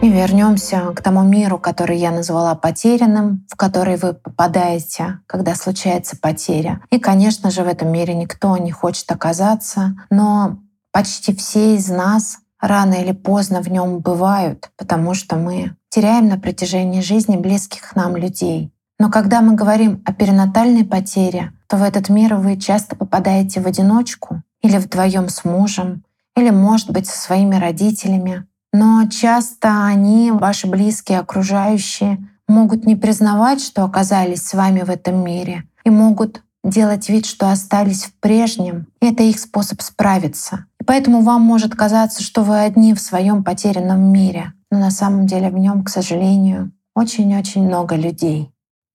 И 0.03 0.09
вернемся 0.11 0.93
к 0.95 1.03
тому 1.03 1.23
миру, 1.23 1.59
который 1.59 1.97
я 1.97 2.11
назвала 2.11 2.55
потерянным, 2.55 3.47
в 3.49 3.57
который 3.57 3.97
вы 3.97 4.13
попадаете, 4.13 5.21
когда 5.27 5.55
случается 5.55 6.17
потеря. 6.21 6.81
И, 6.91 6.99
конечно 6.99 7.51
же, 7.51 7.63
в 7.63 7.67
этом 7.67 7.91
мире 7.91 8.15
никто 8.15 8.57
не 8.59 8.73
хочет 8.73 9.11
оказаться, 9.11 9.97
но 10.11 10.59
почти 10.93 11.35
все 11.35 11.77
из 11.77 11.89
нас 11.89 12.39
рано 12.61 12.95
или 12.95 13.13
поздно 13.13 13.63
в 13.63 13.69
нем 13.69 13.99
бывают, 13.99 14.71
потому 14.77 15.15
что 15.15 15.37
мы 15.37 15.77
теряем 15.89 16.29
на 16.29 16.39
протяжении 16.39 17.01
жизни 17.01 17.37
близких 17.37 17.95
нам 17.97 18.17
людей. 18.17 18.73
Но 18.99 19.11
когда 19.11 19.43
мы 19.43 19.55
говорим 19.55 20.03
о 20.05 20.13
перинатальной 20.13 20.85
потере, 20.85 21.53
то 21.69 21.77
в 21.77 21.83
этот 21.83 22.09
мир 22.09 22.37
вы 22.37 22.57
часто 22.57 22.97
попадаете 22.97 23.61
в 23.61 23.67
одиночку 23.67 24.43
или 24.63 24.79
вдвоем 24.79 25.29
с 25.29 25.45
мужем, 25.45 26.05
или, 26.37 26.51
может 26.51 26.91
быть, 26.91 27.07
со 27.07 27.19
своими 27.19 27.57
родителями, 27.57 28.47
но 28.73 29.09
часто 29.09 29.87
они, 29.87 30.31
ваши 30.31 30.67
близкие, 30.67 31.21
окружающие, 31.21 32.19
могут 32.47 32.85
не 32.85 32.95
признавать, 32.95 33.63
что 33.63 33.85
оказались 33.85 34.47
с 34.47 34.55
вами 34.55 34.83
в 34.83 34.91
этом 34.91 35.25
мире, 35.25 35.65
и 35.85 35.91
могут 35.91 36.43
делать 36.67 37.09
вид, 37.09 37.27
что 37.27 37.51
остались 37.51 38.05
в 38.05 38.13
прежнем. 38.21 38.89
Это 39.01 39.23
их 39.23 39.39
способ 39.39 39.81
справиться. 39.81 40.67
И 40.81 40.85
поэтому 40.85 41.23
вам 41.23 41.43
может 41.43 41.75
казаться, 41.75 42.23
что 42.23 42.43
вы 42.43 42.61
одни 42.61 42.93
в 42.93 43.01
своем 43.01 43.45
потерянном 43.45 44.13
мире. 44.13 44.53
Но 44.71 44.81
на 44.81 44.91
самом 44.91 45.27
деле 45.27 45.49
в 45.49 45.55
нем, 45.55 45.85
к 45.85 45.89
сожалению, 45.89 46.73
очень-очень 46.95 47.65
много 47.65 47.95
людей. 47.95 48.51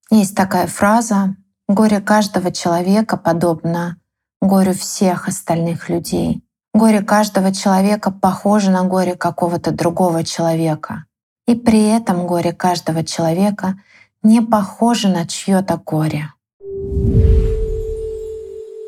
Есть 0.10 0.36
такая 0.36 0.68
фраза 0.68 1.36
«Горе 1.70 2.02
каждого 2.02 2.52
человека 2.52 3.16
подобно 3.16 3.98
горю 4.42 4.74
всех 4.74 5.30
остальных 5.30 5.88
людей». 5.88 6.44
Горе 6.74 7.02
каждого 7.02 7.54
человека 7.54 8.12
похоже 8.12 8.72
на 8.72 8.84
горе 8.84 9.16
какого-то 9.16 9.72
другого 9.72 10.24
человека. 10.24 11.06
И 11.48 11.56
при 11.56 11.84
этом 11.84 12.28
горе 12.28 12.54
каждого 12.54 13.04
человека 13.04 13.78
не 14.24 14.42
похоже 14.42 15.10
на 15.10 15.28
чье-то 15.28 15.78
горе. 15.78 16.32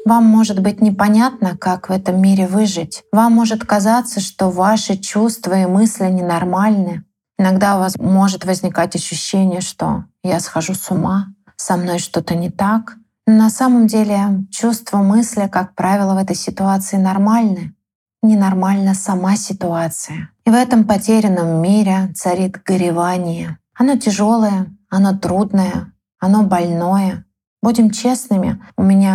Вам 0.05 0.25
может 0.25 0.59
быть 0.61 0.81
непонятно, 0.81 1.57
как 1.57 1.87
в 1.87 1.91
этом 1.91 2.21
мире 2.21 2.45
выжить. 2.45 3.03
Вам 3.13 3.33
может 3.33 3.63
казаться, 3.65 4.19
что 4.19 4.49
ваши 4.49 4.97
чувства 4.97 5.61
и 5.61 5.65
мысли 5.65 6.09
ненормальны. 6.09 7.05
Иногда 7.37 7.77
у 7.77 7.79
вас 7.79 7.95
может 7.97 8.43
возникать 8.43 8.95
ощущение, 8.95 9.61
что 9.61 10.03
я 10.21 10.41
схожу 10.41 10.73
с 10.73 10.91
ума, 10.91 11.27
со 11.55 11.77
мной 11.77 11.99
что-то 11.99 12.35
не 12.35 12.49
так. 12.49 12.97
На 13.25 13.49
самом 13.49 13.87
деле 13.87 14.45
чувства, 14.51 14.97
мысли, 14.97 15.47
как 15.47 15.73
правило, 15.73 16.15
в 16.15 16.17
этой 16.17 16.35
ситуации 16.35 16.97
нормальны. 16.97 17.73
Ненормальна 18.21 18.93
сама 18.93 19.37
ситуация. 19.37 20.29
И 20.45 20.49
в 20.49 20.53
этом 20.53 20.83
потерянном 20.83 21.61
мире 21.61 22.11
царит 22.13 22.61
горевание. 22.63 23.57
Оно 23.73 23.97
тяжелое, 23.97 24.67
оно 24.89 25.17
трудное, 25.17 25.93
оно 26.19 26.43
больное. 26.43 27.25
Будем 27.61 27.91
честными, 27.91 28.61
у 28.75 28.83
меня 28.83 29.12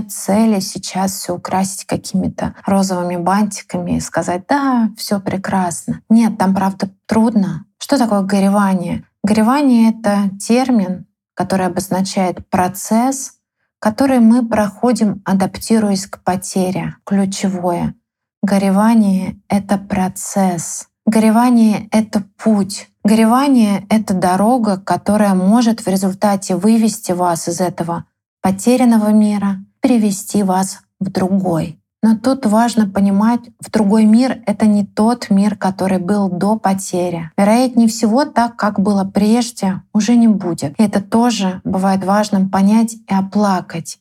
нет 0.00 0.12
цели 0.12 0.60
сейчас 0.60 1.12
все 1.12 1.34
украсить 1.34 1.84
какими-то 1.84 2.54
розовыми 2.66 3.16
бантиками 3.16 3.96
и 3.96 4.00
сказать, 4.00 4.44
да, 4.48 4.90
все 4.96 5.20
прекрасно. 5.20 6.02
Нет, 6.08 6.38
там 6.38 6.54
правда 6.54 6.90
трудно. 7.06 7.66
Что 7.78 7.98
такое 7.98 8.22
горевание? 8.22 9.04
Горевание— 9.22 9.90
это 10.00 10.30
термин, 10.38 11.06
который 11.34 11.66
обозначает 11.66 12.48
процесс, 12.48 13.34
который 13.78 14.20
мы 14.20 14.46
проходим, 14.46 15.22
адаптируясь 15.24 16.06
к 16.06 16.22
потере. 16.22 16.96
Ключевое. 17.04 17.94
Горевание— 18.42 19.40
это 19.48 19.76
процесс. 19.78 20.88
Горевание— 21.06 21.88
это 21.92 22.22
путь. 22.42 22.88
Горевание— 23.04 23.86
это 23.90 24.14
дорога, 24.14 24.78
которая 24.78 25.34
может 25.34 25.80
в 25.80 25.88
результате 25.88 26.56
вывести 26.56 27.12
вас 27.12 27.48
из 27.48 27.60
этого 27.60 28.04
потерянного 28.42 29.10
мира, 29.10 29.58
перевести 29.80 30.42
вас 30.42 30.80
в 30.98 31.10
другой. 31.10 31.80
Но 32.02 32.16
тут 32.16 32.46
важно 32.46 32.88
понимать, 32.88 33.40
в 33.60 33.70
другой 33.70 34.06
мир— 34.06 34.42
это 34.46 34.66
не 34.66 34.86
тот 34.86 35.28
мир, 35.28 35.56
который 35.56 35.98
был 35.98 36.30
до 36.30 36.56
потери. 36.56 37.30
Вероятнее 37.36 37.88
всего, 37.88 38.24
так, 38.24 38.56
как 38.56 38.80
было 38.80 39.04
прежде, 39.04 39.82
уже 39.92 40.16
не 40.16 40.28
будет. 40.28 40.78
И 40.80 40.82
это 40.82 41.02
тоже 41.02 41.60
бывает 41.62 42.02
важным 42.04 42.48
понять 42.48 42.94
и 42.94 43.14
оплакать. 43.14 43.98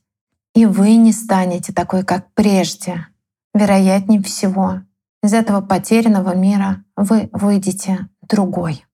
И 0.55 0.65
вы 0.65 0.95
не 0.95 1.11
станете 1.11 1.73
такой, 1.73 2.03
как 2.03 2.27
прежде. 2.33 3.07
Вероятнее 3.53 4.23
всего, 4.23 4.81
из 5.21 5.33
этого 5.33 5.59
потерянного 5.59 6.33
мира 6.35 6.83
вы 6.95 7.29
выйдете 7.33 8.07
другой. 8.21 8.85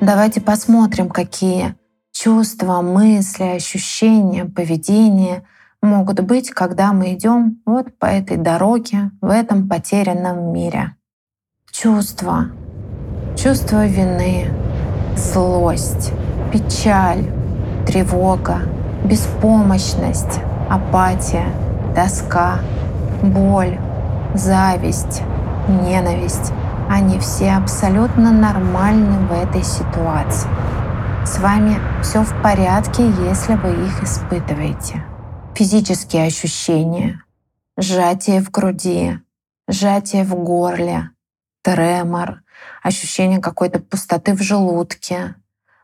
Давайте 0.00 0.40
посмотрим, 0.40 1.08
какие 1.08 1.76
чувства, 2.22 2.82
мысли, 2.82 3.44
ощущения, 3.44 4.44
поведение 4.44 5.42
могут 5.80 6.20
быть, 6.20 6.50
когда 6.50 6.92
мы 6.92 7.14
идем 7.14 7.60
вот 7.64 7.98
по 7.98 8.04
этой 8.04 8.36
дороге 8.36 9.10
в 9.22 9.30
этом 9.30 9.68
потерянном 9.68 10.52
мире. 10.52 10.96
Чувства. 11.70 12.48
Чувство 13.38 13.86
вины, 13.86 14.50
злость, 15.16 16.12
печаль, 16.52 17.24
тревога, 17.86 18.58
беспомощность, 19.04 20.40
апатия, 20.68 21.46
тоска, 21.94 22.58
боль, 23.22 23.78
зависть, 24.34 25.22
ненависть, 25.68 26.52
Они 26.90 27.20
все 27.20 27.52
абсолютно 27.52 28.32
нормальны 28.32 29.20
в 29.28 29.32
этой 29.32 29.62
ситуации. 29.62 30.48
С 31.26 31.38
вами 31.38 31.78
все 32.02 32.22
в 32.22 32.42
порядке, 32.42 33.06
если 33.06 33.54
вы 33.54 33.86
их 33.86 34.02
испытываете. 34.02 35.04
Физические 35.54 36.24
ощущения, 36.24 37.22
сжатие 37.76 38.40
в 38.40 38.50
груди, 38.50 39.20
сжатие 39.68 40.24
в 40.24 40.34
горле, 40.34 41.10
тремор, 41.62 42.42
ощущение 42.82 43.38
какой-то 43.38 43.80
пустоты 43.80 44.34
в 44.34 44.40
желудке, 44.40 45.34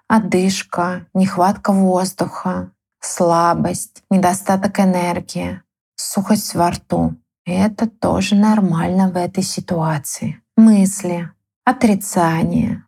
одышка, 0.09 1.07
нехватка 1.13 1.71
воздуха, 1.71 2.71
слабость, 3.01 4.05
недостаток 4.09 4.81
энергии, 4.81 5.61
сухость 5.97 6.55
во 6.55 6.71
рту. 6.71 7.15
Это 7.45 7.87
тоже 7.87 8.37
нормально 8.37 9.11
в 9.11 9.17
этой 9.17 9.43
ситуации. 9.43 10.41
Мысли, 10.57 11.31
отрицание, 11.65 12.85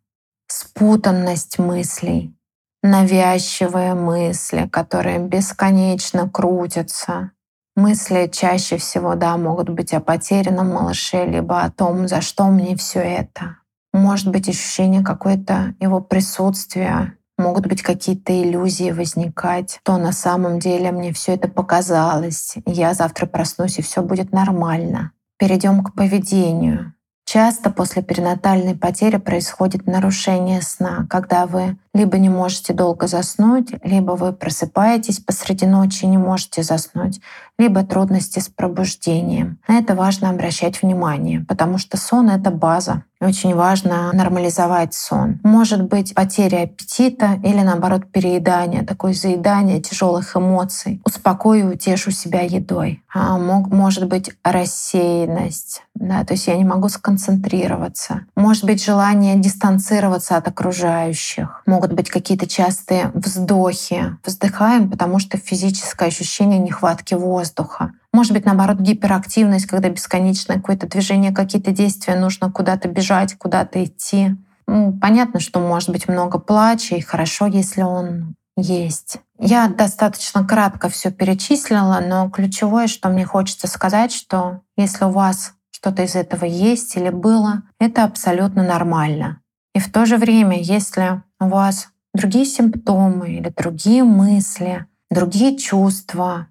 спутанность 0.47 1.59
мыслей, 1.59 2.35
навязчивые 2.83 3.95
мысли, 3.95 4.69
которые 4.71 5.19
бесконечно 5.19 6.29
крутятся. 6.29 7.33
Мысли 7.77 8.29
чаще 8.33 8.77
всего, 8.77 9.15
да, 9.15 9.37
могут 9.37 9.69
быть 9.69 9.95
о 9.95 10.01
потерянном 10.01 10.73
малыше, 10.73 11.25
либо 11.25 11.63
о 11.63 11.71
том, 11.71 12.09
за 12.09 12.21
что 12.21 12.49
мне 12.49 12.77
все 12.77 13.01
это. 13.01 13.59
Может 13.93 14.31
быть 14.31 14.49
ощущение 14.49 15.03
какое-то 15.03 15.75
его 15.81 16.01
присутствия, 16.01 17.15
могут 17.39 17.67
быть 17.67 17.83
какие-то 17.83 18.33
иллюзии 18.33 18.91
возникать, 18.91 19.81
то 19.85 19.97
на 19.97 20.13
самом 20.13 20.59
деле 20.59 20.91
мне 20.91 21.13
все 21.13 21.35
это 21.35 21.49
показалось. 21.49 22.57
Я 22.67 22.95
завтра 22.95 23.27
проснусь, 23.27 23.79
и 23.79 23.83
все 23.83 24.03
будет 24.03 24.33
нормально. 24.33 25.13
Перейдем 25.39 25.85
к 25.85 25.95
поведению. 25.95 26.95
Часто 27.25 27.71
после 27.71 28.03
перинатальной 28.03 28.75
потери 28.75 29.19
происходит 29.19 29.87
нарушение 29.87 30.63
сна, 30.63 31.07
когда 31.11 31.47
вы 31.47 31.77
либо 31.99 32.17
не 32.17 32.29
можете 32.29 32.73
долго 32.73 33.09
заснуть, 33.09 33.75
либо 33.83 34.13
вы 34.13 34.33
просыпаетесь 34.33 35.19
посреди 35.19 35.67
ночи 35.67 36.05
и 36.05 36.07
не 36.07 36.17
можете 36.17 36.63
заснуть, 36.63 37.21
либо 37.59 37.83
трудности 37.83 38.39
с 38.39 38.49
пробуждением. 38.49 39.59
На 39.67 39.79
это 39.79 39.97
важно 39.97 40.31
обращать 40.31 40.81
внимание, 40.81 41.45
потому 41.49 41.77
что 41.77 41.97
сон— 41.97 42.31
это 42.31 42.51
база. 42.51 43.03
Очень 43.21 43.57
важно 43.57 44.13
нормализовать 44.13 44.95
сон. 44.95 45.41
Может 45.43 45.83
быть 45.83 46.15
потеря 46.15 46.63
аппетита 46.63 47.41
или 47.43 47.63
наоборот 47.63 48.13
переедание, 48.13 48.85
такое 48.85 49.13
заедание 49.13 49.81
тяжелых 49.81 50.37
эмоций. 50.37 51.03
Успокою, 51.05 51.73
утешу 51.73 52.13
себя 52.13 52.43
едой. 52.43 53.03
А 53.13 53.37
мог, 53.37 53.71
может 53.71 54.07
быть 54.07 54.31
рассеянность, 54.45 55.83
да, 55.95 56.25
то 56.25 56.35
есть 56.35 56.47
я 56.47 56.57
не 56.57 56.65
могу 56.65 56.89
сконцентрироваться. 56.89 58.27
Может 58.37 58.65
быть 58.65 58.85
желание 58.85 59.35
дистанцироваться 59.35 60.37
от 60.37 60.47
окружающих. 60.47 61.63
Могут 61.67 61.88
быть 61.93 62.11
какие-то 62.11 62.47
частые 62.47 63.11
вздохи. 63.15 64.17
Вздыхаем, 64.25 64.91
потому 64.91 65.19
что 65.19 65.37
физическое 65.39 66.09
ощущение 66.09 66.59
нехватки 66.59 67.15
воздуха. 67.15 67.93
Может 68.13 68.33
быть, 68.33 68.45
наоборот, 68.45 68.79
гиперактивность, 68.79 69.67
когда 69.67 69.89
бесконечное 69.91 70.57
какое-то 70.57 70.89
движение, 70.89 71.33
какие-то 71.33 71.73
действия, 71.73 72.19
нужно 72.19 72.51
куда-то 72.51 72.89
бежать, 72.89 73.37
куда-то 73.37 73.85
идти. 73.85 74.35
Ну, 74.67 74.99
понятно, 75.01 75.41
что 75.41 75.61
может 75.61 75.91
быть 75.91 76.09
много 76.09 76.39
плача, 76.39 76.95
и 76.97 77.01
хорошо, 77.01 77.47
если 77.47 77.83
он 77.83 78.35
есть. 78.57 79.19
Я 79.39 79.69
достаточно 79.69 80.45
кратко 80.45 80.89
все 80.89 81.11
перечислила, 81.11 82.03
но 82.07 82.29
ключевое, 82.29 82.89
что 82.89 83.09
мне 83.09 83.25
хочется 83.25 83.67
сказать, 83.67 84.13
что 84.13 84.63
если 84.77 85.05
у 85.05 85.11
вас 85.11 85.55
что-то 85.71 86.03
из 86.03 86.17
этого 86.17 86.45
есть 86.45 86.97
или 86.97 87.11
было, 87.11 87.63
это 87.79 88.05
абсолютно 88.05 88.65
нормально. 88.65 89.41
И 89.75 89.81
в 89.81 89.93
то 89.93 90.07
же 90.07 90.17
время, 90.17 90.61
если 90.61 91.23
у 91.41 91.49
вас 91.49 91.89
другие 92.15 92.45
симптомы 92.45 93.31
или 93.35 93.53
другие 93.57 94.05
мысли, 94.05 94.87
другие 95.11 95.57
чувства, 95.57 96.49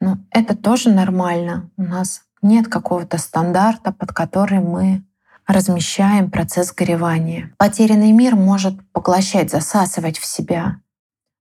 ну, 0.00 0.18
это 0.30 0.56
тоже 0.56 0.90
нормально. 0.90 1.70
У 1.76 1.82
нас 1.84 2.22
нет 2.42 2.66
какого-то 2.66 3.18
стандарта, 3.18 3.92
под 3.92 4.12
который 4.12 4.58
мы 4.58 5.04
размещаем 5.46 6.28
процесс 6.28 6.72
горевания. 6.72 7.54
Потерянный 7.56 8.10
мир 8.10 8.34
может 8.34 8.74
поглощать, 8.90 9.50
засасывать 9.50 10.18
в 10.18 10.26
себя. 10.26 10.80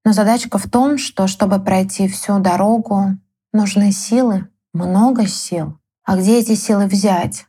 Но 0.05 0.13
задачка 0.13 0.59
в 0.59 0.69
том, 0.69 0.99
что 0.99 1.25
чтобы 1.25 1.59
пройти 1.59 2.07
всю 2.07 2.39
дорогу, 2.39 3.17
нужны 3.51 3.91
силы, 3.91 4.47
много 4.73 5.25
сил. 5.25 5.79
А 6.03 6.17
где 6.17 6.39
эти 6.39 6.53
силы 6.53 6.85
взять? 6.85 7.47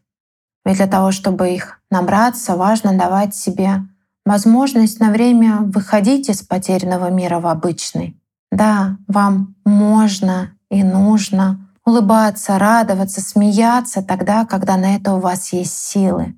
Ведь 0.64 0.76
для 0.76 0.87
того, 0.87 1.12
чтобы 1.12 1.50
их 1.50 1.81
набраться, 1.90 2.57
важно 2.57 2.96
давать 2.96 3.35
себе 3.35 3.83
возможность 4.24 5.00
на 5.00 5.11
время 5.11 5.58
выходить 5.61 6.28
из 6.28 6.42
потерянного 6.42 7.11
мира 7.11 7.40
в 7.40 7.46
обычный. 7.46 8.20
Да, 8.50 8.98
вам 9.08 9.54
можно 9.64 10.50
и 10.70 10.82
нужно 10.82 11.68
улыбаться, 11.85 12.58
радоваться, 12.58 13.20
смеяться 13.20 14.02
тогда, 14.02 14.44
когда 14.44 14.76
на 14.76 14.94
это 14.96 15.14
у 15.14 15.20
вас 15.20 15.52
есть 15.52 15.76
силы. 15.76 16.35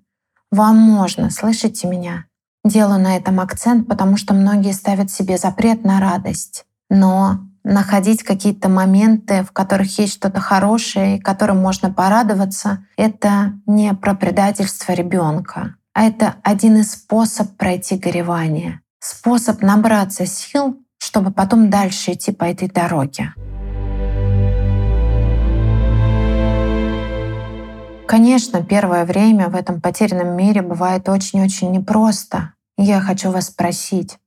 Вам 0.51 0.77
можно, 0.77 1.31
слышите 1.31 1.87
меня? 1.89 2.27
Делаю 2.65 3.01
на 3.01 3.17
этом 3.17 3.41
акцент, 3.41 3.89
потому 3.89 4.17
что 4.17 4.33
многие 4.33 4.73
ставят 4.73 5.11
себе 5.11 5.37
запрет 5.37 5.85
на 5.85 6.01
радость. 6.01 6.65
Но 6.89 7.41
находить 7.65 8.23
какие-то 8.23 8.69
моменты, 8.69 9.43
в 9.43 9.53
которых 9.53 9.99
есть 9.99 10.15
что-то 10.15 10.41
хорошее, 10.41 11.21
которым 11.21 11.61
можно 11.61 11.93
порадоваться, 11.93 12.87
это 12.97 13.55
не 13.67 13.93
про 13.95 14.15
предательство 14.15 14.93
ребенка, 14.93 15.75
а 15.95 16.03
это 16.03 16.37
один 16.43 16.77
из 16.79 16.93
способов 16.93 17.57
пройти 17.57 17.97
горевание, 17.97 18.81
способ 18.99 19.63
набраться 19.63 20.27
сил, 20.27 20.83
чтобы 20.99 21.31
потом 21.31 21.71
дальше 21.71 22.13
идти 22.13 22.33
по 22.33 22.45
этой 22.45 22.69
дороге. 22.69 23.33
Конечно, 28.07 28.63
первое 28.63 29.07
время 29.07 29.49
в 29.49 29.55
этом 29.55 29.81
потерянном 29.81 30.37
мире 30.37 30.63
бывает 30.63 31.09
очень-очень 31.09 31.71
непросто. 31.71 32.53
я 32.77 33.01
хочу 33.01 33.31
вас 33.31 33.47
спросить, 33.47 34.19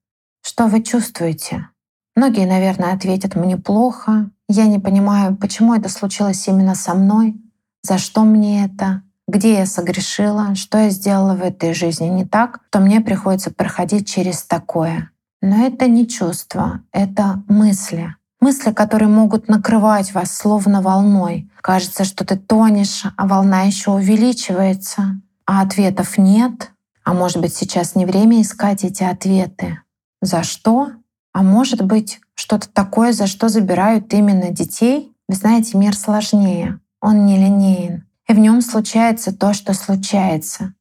что 0.41 0.67
вы 0.67 0.81
чувствуете? 0.81 1.69
Многие, 2.15 2.47
наверное, 2.47 2.93
ответят 2.93 3.35
«мне 3.35 3.57
плохо», 3.57 4.31
«я 4.49 4.65
не 4.65 4.79
понимаю, 4.79 5.35
почему 5.35 5.75
это 5.75 5.89
случилось 5.89 6.47
именно 6.47 6.73
со 6.73 6.95
мной», 6.95 7.35
«за 7.83 7.97
что 7.97 8.23
мне 8.23 8.65
это», 8.65 9.03
«где 9.27 9.59
я 9.59 9.65
согрешила», 9.65 10.55
«что 10.55 10.77
я 10.77 10.89
сделала 10.89 11.35
в 11.35 11.43
этой 11.43 11.73
жизни 11.73 12.07
не 12.07 12.25
так», 12.25 12.61
то 12.69 12.79
мне 12.79 13.01
приходится 13.01 13.51
проходить 13.51 14.07
через 14.07 14.43
такое. 14.43 15.11
Но 15.41 15.65
это 15.65 15.87
не 15.87 16.07
чувство, 16.07 16.81
это 16.91 17.43
мысли. 17.47 18.15
Мысли, 18.39 18.71
которые 18.71 19.09
могут 19.09 19.47
накрывать 19.47 20.13
вас 20.13 20.31
словно 20.31 20.81
волной. 20.81 21.49
Кажется, 21.61 22.03
что 22.03 22.25
ты 22.25 22.37
тонешь, 22.37 23.03
а 23.15 23.27
волна 23.27 23.63
еще 23.63 23.91
увеличивается, 23.91 25.19
а 25.45 25.61
ответов 25.61 26.17
нет. 26.17 26.71
А 27.03 27.13
может 27.13 27.39
быть, 27.39 27.55
сейчас 27.55 27.95
не 27.95 28.05
время 28.05 28.41
искать 28.41 28.83
эти 28.83 29.03
ответы. 29.03 29.79
За 30.21 30.43
что? 30.43 30.91
А 31.33 31.43
может 31.43 31.81
быть, 31.83 32.19
что-то 32.35 32.67
такое, 32.69 33.11
за 33.11 33.27
что 33.27 33.49
забирают 33.49 34.13
именно 34.13 34.49
детей? 34.49 35.13
Вы 35.27 35.35
знаете, 35.35 35.77
мир 35.77 35.95
сложнее, 35.95 36.79
он 37.01 37.25
не 37.25 37.37
линеен. 37.37 38.06
И 38.27 38.33
в 38.33 38.39
нем 38.39 38.61
случается 38.61 39.35
то, 39.35 39.53
что 39.53 39.73
случается. 39.73 40.73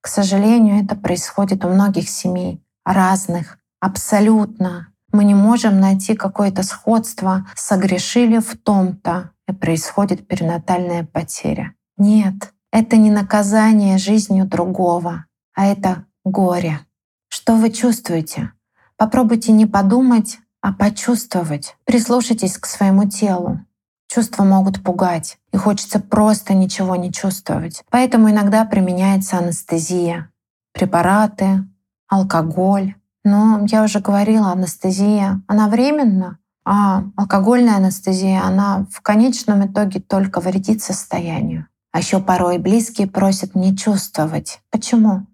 К 0.00 0.08
сожалению, 0.08 0.84
это 0.84 0.96
происходит 0.96 1.64
у 1.64 1.68
многих 1.68 2.08
семей, 2.08 2.62
разных, 2.84 3.58
абсолютно 3.80 4.88
мы 5.14 5.22
не 5.22 5.34
можем 5.34 5.78
найти 5.78 6.16
какое-то 6.16 6.64
сходство, 6.64 7.46
согрешили 7.54 8.38
в 8.38 8.58
том-то, 8.58 9.30
и 9.46 9.52
происходит 9.52 10.26
перинатальная 10.26 11.04
потеря. 11.04 11.74
Нет, 11.96 12.52
это 12.72 12.96
не 12.96 13.12
наказание 13.12 13.96
жизнью 13.96 14.44
другого, 14.44 15.26
а 15.54 15.66
это 15.66 16.06
горе. 16.24 16.80
Что 17.28 17.54
вы 17.54 17.70
чувствуете? 17.70 18.50
Попробуйте 18.96 19.52
не 19.52 19.66
подумать, 19.66 20.38
а 20.60 20.72
почувствовать. 20.72 21.76
Прислушайтесь 21.84 22.58
к 22.58 22.66
своему 22.66 23.08
телу. 23.08 23.60
Чувства 24.14 24.44
могут 24.44 24.80
пугать, 24.80 25.38
и 25.52 25.56
хочется 25.56 25.98
просто 25.98 26.54
ничего 26.54 26.94
не 26.94 27.12
чувствовать. 27.12 27.82
Поэтому 27.90 28.30
иногда 28.30 28.64
применяется 28.64 29.38
анестезия, 29.38 30.30
препараты, 30.72 31.64
алкоголь, 32.06 32.94
но 33.24 33.66
я 33.68 33.82
уже 33.82 33.98
говорила, 33.98 34.52
анестезия, 34.52 35.42
она 35.48 35.66
временна, 35.68 36.38
а 36.64 37.02
алкогольная 37.16 37.74
анестезия, 37.74 38.44
она 38.44 38.86
в 38.88 39.00
конечном 39.00 39.66
итоге 39.66 39.98
только 39.98 40.38
вредит 40.38 40.80
состоянию. 40.80 41.66
А 41.90 41.98
еще 41.98 42.20
порой 42.20 42.58
близкие 42.58 43.08
просят 43.08 43.56
не 43.56 43.76
чувствовать. 43.76 44.60
Почему? 44.70 45.26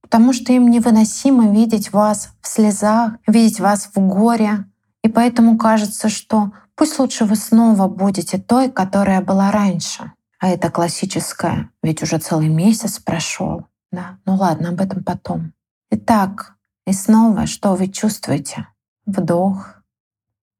Потому 0.00 0.32
что 0.32 0.52
им 0.52 0.70
невыносимо 0.70 1.50
видеть 1.50 1.92
вас 1.92 2.30
в 2.40 2.46
слезах, 2.46 3.14
видеть 3.26 3.58
вас 3.58 3.90
в 3.92 3.98
горе. 3.98 4.64
И 5.02 5.08
поэтому 5.08 5.58
кажется, 5.58 6.08
что 6.08 6.52
пусть 6.78 6.98
лучше 7.00 7.24
вы 7.24 7.34
снова 7.34 7.88
будете 7.88 8.38
той, 8.38 8.70
которая 8.70 9.20
была 9.20 9.50
раньше. 9.50 10.12
А 10.38 10.48
это 10.48 10.70
классическое, 10.70 11.70
ведь 11.82 12.02
уже 12.02 12.18
целый 12.18 12.48
месяц 12.48 13.00
прошел. 13.00 13.66
Да, 13.90 14.18
ну 14.24 14.36
ладно, 14.36 14.68
об 14.68 14.80
этом 14.80 15.02
потом. 15.02 15.52
Итак, 15.90 16.54
и 16.86 16.92
снова, 16.92 17.46
что 17.46 17.74
вы 17.74 17.88
чувствуете? 17.88 18.68
Вдох, 19.04 19.82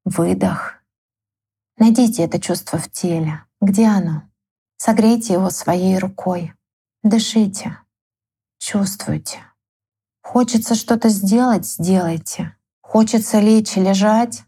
выдох. 0.04 0.74
Найдите 1.78 2.24
это 2.24 2.40
чувство 2.40 2.78
в 2.78 2.90
теле. 2.90 3.44
Где 3.61 3.87
оно? 3.87 4.22
Согрейте 4.76 5.35
его 5.35 5.50
своей 5.50 5.98
рукой. 5.98 6.52
Дышите. 7.04 7.78
Чувствуйте. 8.59 9.38
Хочется 10.22 10.74
что-то 10.74 11.11
сделать— 11.11 11.66
сделайте. 11.66 12.57
Хочется 12.81 13.38
лечь 13.38 13.76
и 13.76 13.81
лежать 13.81 14.42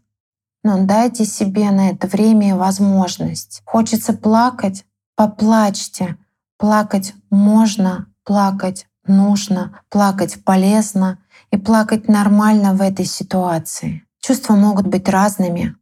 но 0.63 0.85
дайте 0.85 1.25
себе 1.25 1.71
на 1.71 1.89
это 1.89 2.07
время 2.07 2.49
и 2.49 2.53
возможность. 2.53 3.61
Хочется 3.65 4.13
плакать— 4.13 4.85
поплачьте. 5.15 6.17
Плакать 6.57 7.15
можно, 7.29 8.07
плакать 8.23 8.85
нужно, 9.05 9.81
плакать 9.89 10.43
полезно 10.43 11.17
и 11.51 11.57
плакать 11.57 12.07
нормально 12.07 12.73
в 12.73 12.81
этой 12.81 13.05
ситуации. 13.05 14.03
Чувства 14.19 14.53
могут 14.53 14.87
быть 14.87 15.09
разными. 15.09 15.75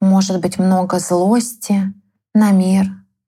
Может 0.00 0.40
быть 0.40 0.58
много 0.58 0.98
злости 0.98 1.94
на 2.34 2.50
мир, 2.50 2.86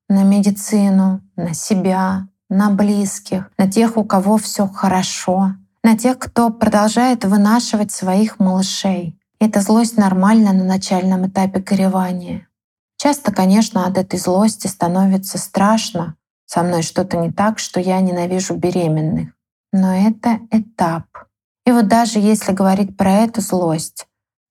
на 0.08 0.24
медицину, 0.24 1.22
на 1.36 1.54
себя, 1.54 2.28
на 2.48 2.70
близких, 2.70 3.50
на 3.56 3.70
тех, 3.70 3.96
у 3.96 4.04
кого 4.04 4.36
все 4.36 4.66
хорошо, 4.66 5.54
на 5.82 5.96
тех, 5.96 6.18
кто 6.18 6.50
продолжает 6.50 7.24
вынашивать 7.24 7.92
своих 7.92 8.38
малышей. 8.38 9.18
Эта 9.38 9.61
злость 9.61 9.99
нормальна 9.99 10.53
на 10.53 10.64
начальном 10.64 11.27
этапе 11.27 11.61
горевания. 11.61 12.49
Часто, 12.96 13.33
конечно, 13.33 13.87
от 13.87 13.99
этой 13.99 14.18
злости 14.18 14.66
становится 14.66 15.37
страшно. 15.37 16.16
Со 16.46 16.62
мной 16.62 16.83
что-то 16.83 17.18
не 17.18 17.31
так, 17.31 17.59
что 17.59 17.79
я 17.79 18.01
ненавижу 18.01 18.55
беременных. 18.55 19.31
Но 19.72 19.94
это 19.94 20.40
этап. 20.51 21.05
И 21.66 21.72
вот 21.72 21.88
даже 21.88 22.18
если 22.18 22.53
говорить 22.53 22.96
про 22.96 23.11
эту 23.11 23.42
злость, 23.42 24.07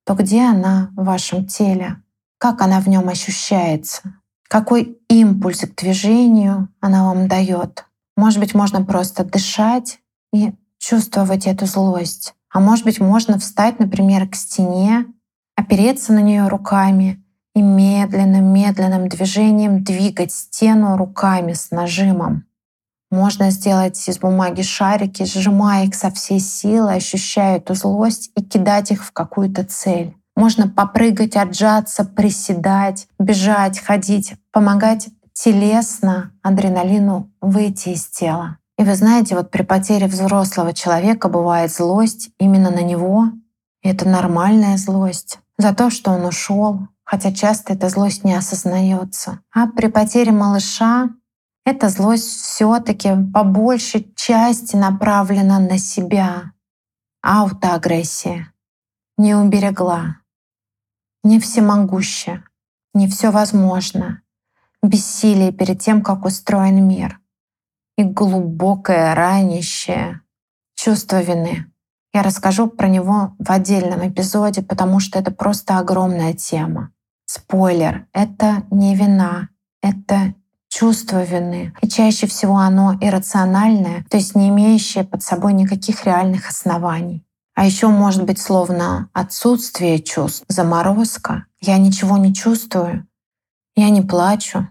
то 0.05 0.13
где 0.13 0.43
она 0.43 0.91
в 0.95 1.05
вашем 1.05 1.47
теле? 1.47 2.03
Как 2.37 2.61
она 2.61 2.79
в 2.79 2.87
нем 2.87 3.09
ощущается? 3.09 4.01
Какой 4.47 4.99
импульс 5.09 5.61
к 5.61 5.75
движению 5.75 6.69
она 6.79 7.05
вам 7.05 7.27
дает? 7.27 7.85
Может 8.15 8.39
быть, 8.39 8.53
можно 8.53 8.85
просто 8.85 9.23
дышать 9.23 9.99
и 10.31 10.53
чувствовать 10.77 11.47
эту 11.47 11.65
злость. 11.65 12.35
А 12.55 12.61
может 12.61 12.85
быть, 12.85 13.01
можно 13.01 13.37
встать, 13.37 13.79
например, 13.79 14.29
к 14.29 14.35
стене, 14.35 15.07
опереться 15.57 16.13
на 16.13 16.19
нее 16.19 16.47
руками 16.47 17.21
и 17.53 17.61
медленным, 17.61 18.45
медленным 18.45 19.09
движением 19.09 19.83
двигать 19.83 20.31
стену 20.31 20.95
руками 20.95 21.51
с 21.51 21.71
нажимом. 21.71 22.45
Можно 23.11 23.51
сделать 23.51 24.07
из 24.07 24.19
бумаги 24.19 24.61
шарики, 24.61 25.23
сжимая 25.23 25.87
их 25.87 25.95
со 25.95 26.09
всей 26.11 26.39
силы, 26.39 26.93
ощущая 26.93 27.57
эту 27.57 27.75
злость 27.75 28.31
и 28.37 28.41
кидать 28.41 28.89
их 28.89 29.03
в 29.03 29.11
какую-то 29.11 29.65
цель. 29.65 30.15
Можно 30.37 30.69
попрыгать, 30.69 31.35
отжаться, 31.35 32.05
приседать, 32.05 33.09
бежать, 33.19 33.79
ходить, 33.79 34.35
помогать 34.53 35.09
телесно 35.33 36.31
адреналину 36.41 37.29
выйти 37.41 37.89
из 37.89 38.07
тела. 38.07 38.59
И 38.77 38.83
вы 38.83 38.95
знаете, 38.95 39.35
вот 39.35 39.51
при 39.51 39.63
потере 39.63 40.07
взрослого 40.07 40.73
человека 40.73 41.29
бывает 41.29 41.71
злость 41.71 42.29
именно 42.37 42.71
на 42.71 42.81
него. 42.81 43.29
И 43.81 43.89
это 43.89 44.07
нормальная 44.07 44.77
злость 44.77 45.39
за 45.57 45.73
то, 45.73 45.89
что 45.89 46.11
он 46.11 46.25
ушел, 46.25 46.87
хотя 47.03 47.31
часто 47.31 47.73
эта 47.73 47.87
злость 47.89 48.23
не 48.23 48.33
осознается. 48.33 49.39
А 49.53 49.67
при 49.67 49.87
потере 49.87 50.31
малыша 50.31 51.09
эта 51.65 51.89
злость 51.89 52.25
все-таки 52.25 53.09
по 53.33 53.43
большей 53.43 54.13
части 54.15 54.75
направлена 54.75 55.59
на 55.59 55.77
себя. 55.77 56.51
Аутоагрессия. 57.21 58.53
Не 59.17 59.35
уберегла. 59.35 60.17
Не 61.23 61.39
всемогуща. 61.39 62.43
Не 62.93 63.07
все 63.07 63.31
возможно. 63.31 64.21
Бессилие 64.83 65.51
перед 65.51 65.79
тем, 65.79 66.03
как 66.03 66.25
устроен 66.25 66.87
мир. 66.87 67.19
И 67.97 68.03
глубокое 68.03 69.15
ранящее 69.15 70.21
чувство 70.75 71.21
вины. 71.21 71.65
Я 72.13 72.23
расскажу 72.23 72.67
про 72.67 72.87
него 72.87 73.35
в 73.39 73.51
отдельном 73.51 74.07
эпизоде, 74.07 74.61
потому 74.61 74.99
что 74.99 75.19
это 75.19 75.31
просто 75.31 75.77
огромная 75.79 76.33
тема. 76.33 76.91
Спойлер, 77.25 78.07
это 78.13 78.63
не 78.71 78.95
вина, 78.95 79.49
это 79.81 80.33
чувство 80.69 81.23
вины. 81.23 81.73
И 81.81 81.87
чаще 81.87 82.27
всего 82.27 82.57
оно 82.57 82.97
иррациональное, 83.01 84.05
то 84.09 84.17
есть 84.17 84.35
не 84.35 84.49
имеющее 84.49 85.03
под 85.03 85.23
собой 85.23 85.53
никаких 85.53 86.05
реальных 86.05 86.49
оснований. 86.49 87.25
А 87.53 87.65
еще 87.65 87.87
может 87.87 88.25
быть 88.25 88.39
словно 88.39 89.09
отсутствие 89.13 89.99
чувств, 90.01 90.43
заморозка. 90.49 91.45
Я 91.61 91.77
ничего 91.77 92.17
не 92.17 92.33
чувствую, 92.33 93.07
я 93.75 93.89
не 93.89 94.01
плачу. 94.01 94.67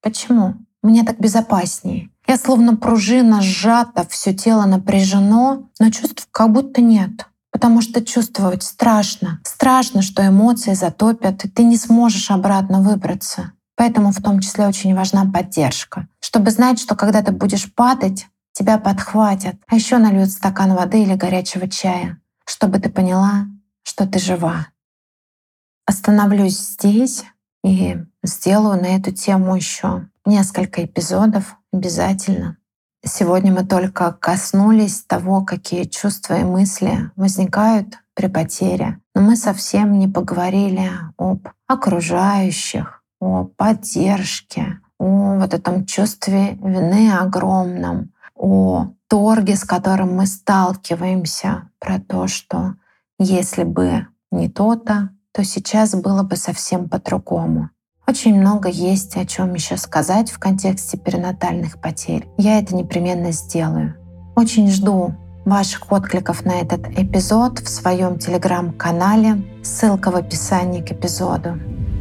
Почему? 0.00 0.54
Мне 0.82 1.04
так 1.04 1.18
безопаснее. 1.18 2.10
Я 2.26 2.38
словно 2.38 2.76
пружина 2.76 3.42
сжата, 3.42 4.06
все 4.08 4.34
тело 4.34 4.64
напряжено, 4.64 5.68
но 5.78 5.90
чувств 5.90 6.26
как 6.30 6.52
будто 6.52 6.80
нет. 6.80 7.26
Потому 7.50 7.82
что 7.82 8.04
чувствовать 8.04 8.62
страшно. 8.62 9.40
Страшно, 9.44 10.02
что 10.02 10.26
эмоции 10.26 10.74
затопят, 10.74 11.44
и 11.44 11.48
ты 11.48 11.62
не 11.62 11.76
сможешь 11.76 12.30
обратно 12.30 12.80
выбраться. 12.80 13.52
Поэтому 13.76 14.10
в 14.10 14.22
том 14.22 14.40
числе 14.40 14.66
очень 14.66 14.94
важна 14.94 15.24
поддержка, 15.24 16.08
чтобы 16.20 16.50
знать, 16.50 16.80
что 16.80 16.94
когда 16.94 17.22
ты 17.22 17.32
будешь 17.32 17.72
падать, 17.72 18.26
тебя 18.52 18.78
подхватят, 18.78 19.56
а 19.66 19.74
еще 19.74 19.98
нальют 19.98 20.30
стакан 20.30 20.74
воды 20.74 21.02
или 21.02 21.14
горячего 21.14 21.68
чая, 21.68 22.20
чтобы 22.44 22.78
ты 22.78 22.88
поняла, 22.88 23.46
что 23.82 24.06
ты 24.06 24.18
жива. 24.18 24.68
Остановлюсь 25.86 26.58
здесь 26.58 27.24
и 27.64 27.98
сделаю 28.22 28.80
на 28.80 28.96
эту 28.96 29.12
тему 29.12 29.56
еще 29.56 30.08
несколько 30.24 30.84
эпизодов 30.84 31.56
обязательно. 31.72 32.58
Сегодня 33.04 33.52
мы 33.52 33.64
только 33.64 34.12
коснулись 34.12 35.02
того, 35.02 35.44
какие 35.44 35.84
чувства 35.84 36.40
и 36.40 36.44
мысли 36.44 37.10
возникают 37.16 37.98
при 38.14 38.28
потере, 38.28 39.00
но 39.14 39.20
мы 39.20 39.36
совсем 39.36 39.98
не 39.98 40.08
поговорили 40.08 40.90
об 41.18 41.48
окружающих, 41.66 43.02
о 43.20 43.44
поддержке, 43.44 44.80
о 44.98 45.38
вот 45.38 45.52
этом 45.52 45.84
чувстве 45.84 46.52
вины 46.54 47.12
огромном, 47.12 48.12
о 48.34 48.92
торге, 49.08 49.56
с 49.56 49.64
которым 49.64 50.16
мы 50.16 50.26
сталкиваемся, 50.26 51.68
про 51.78 52.00
то, 52.00 52.26
что 52.26 52.74
если 53.18 53.64
бы 53.64 54.06
не 54.30 54.48
то-то, 54.48 55.10
то 55.32 55.44
сейчас 55.44 55.94
было 55.94 56.22
бы 56.22 56.36
совсем 56.36 56.88
по-другому. 56.88 57.70
Очень 58.06 58.38
много 58.38 58.68
есть 58.68 59.16
о 59.16 59.24
чем 59.24 59.54
еще 59.54 59.78
сказать 59.78 60.30
в 60.30 60.38
контексте 60.38 60.98
перинатальных 60.98 61.78
потерь. 61.78 62.28
Я 62.36 62.58
это 62.58 62.74
непременно 62.74 63.32
сделаю. 63.32 63.96
Очень 64.36 64.70
жду 64.70 65.14
ваших 65.46 65.90
откликов 65.90 66.44
на 66.44 66.60
этот 66.60 66.86
эпизод 66.98 67.60
в 67.60 67.68
своем 67.68 68.18
телеграм-канале. 68.18 69.42
Ссылка 69.62 70.10
в 70.10 70.16
описании 70.16 70.82
к 70.82 70.92
эпизоду. 70.92 71.58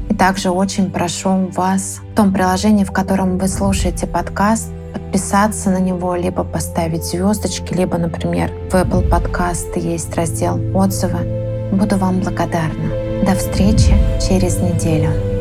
И 0.09 0.13
также 0.13 0.49
очень 0.49 0.91
прошу 0.91 1.47
вас 1.51 2.01
в 2.11 2.15
том 2.15 2.33
приложении, 2.33 2.83
в 2.83 2.91
котором 2.91 3.37
вы 3.37 3.47
слушаете 3.47 4.05
подкаст, 4.05 4.69
подписаться 4.91 5.69
на 5.69 5.79
него, 5.79 6.15
либо 6.15 6.43
поставить 6.43 7.05
звездочки, 7.05 7.73
либо, 7.73 7.97
например, 7.97 8.51
в 8.69 8.75
Apple 8.75 9.09
Podcast 9.09 9.79
есть 9.79 10.13
раздел 10.15 10.59
«Отзывы». 10.75 11.71
Буду 11.71 11.97
вам 11.97 12.19
благодарна. 12.19 13.25
До 13.25 13.35
встречи 13.35 13.95
через 14.21 14.57
неделю. 14.57 15.32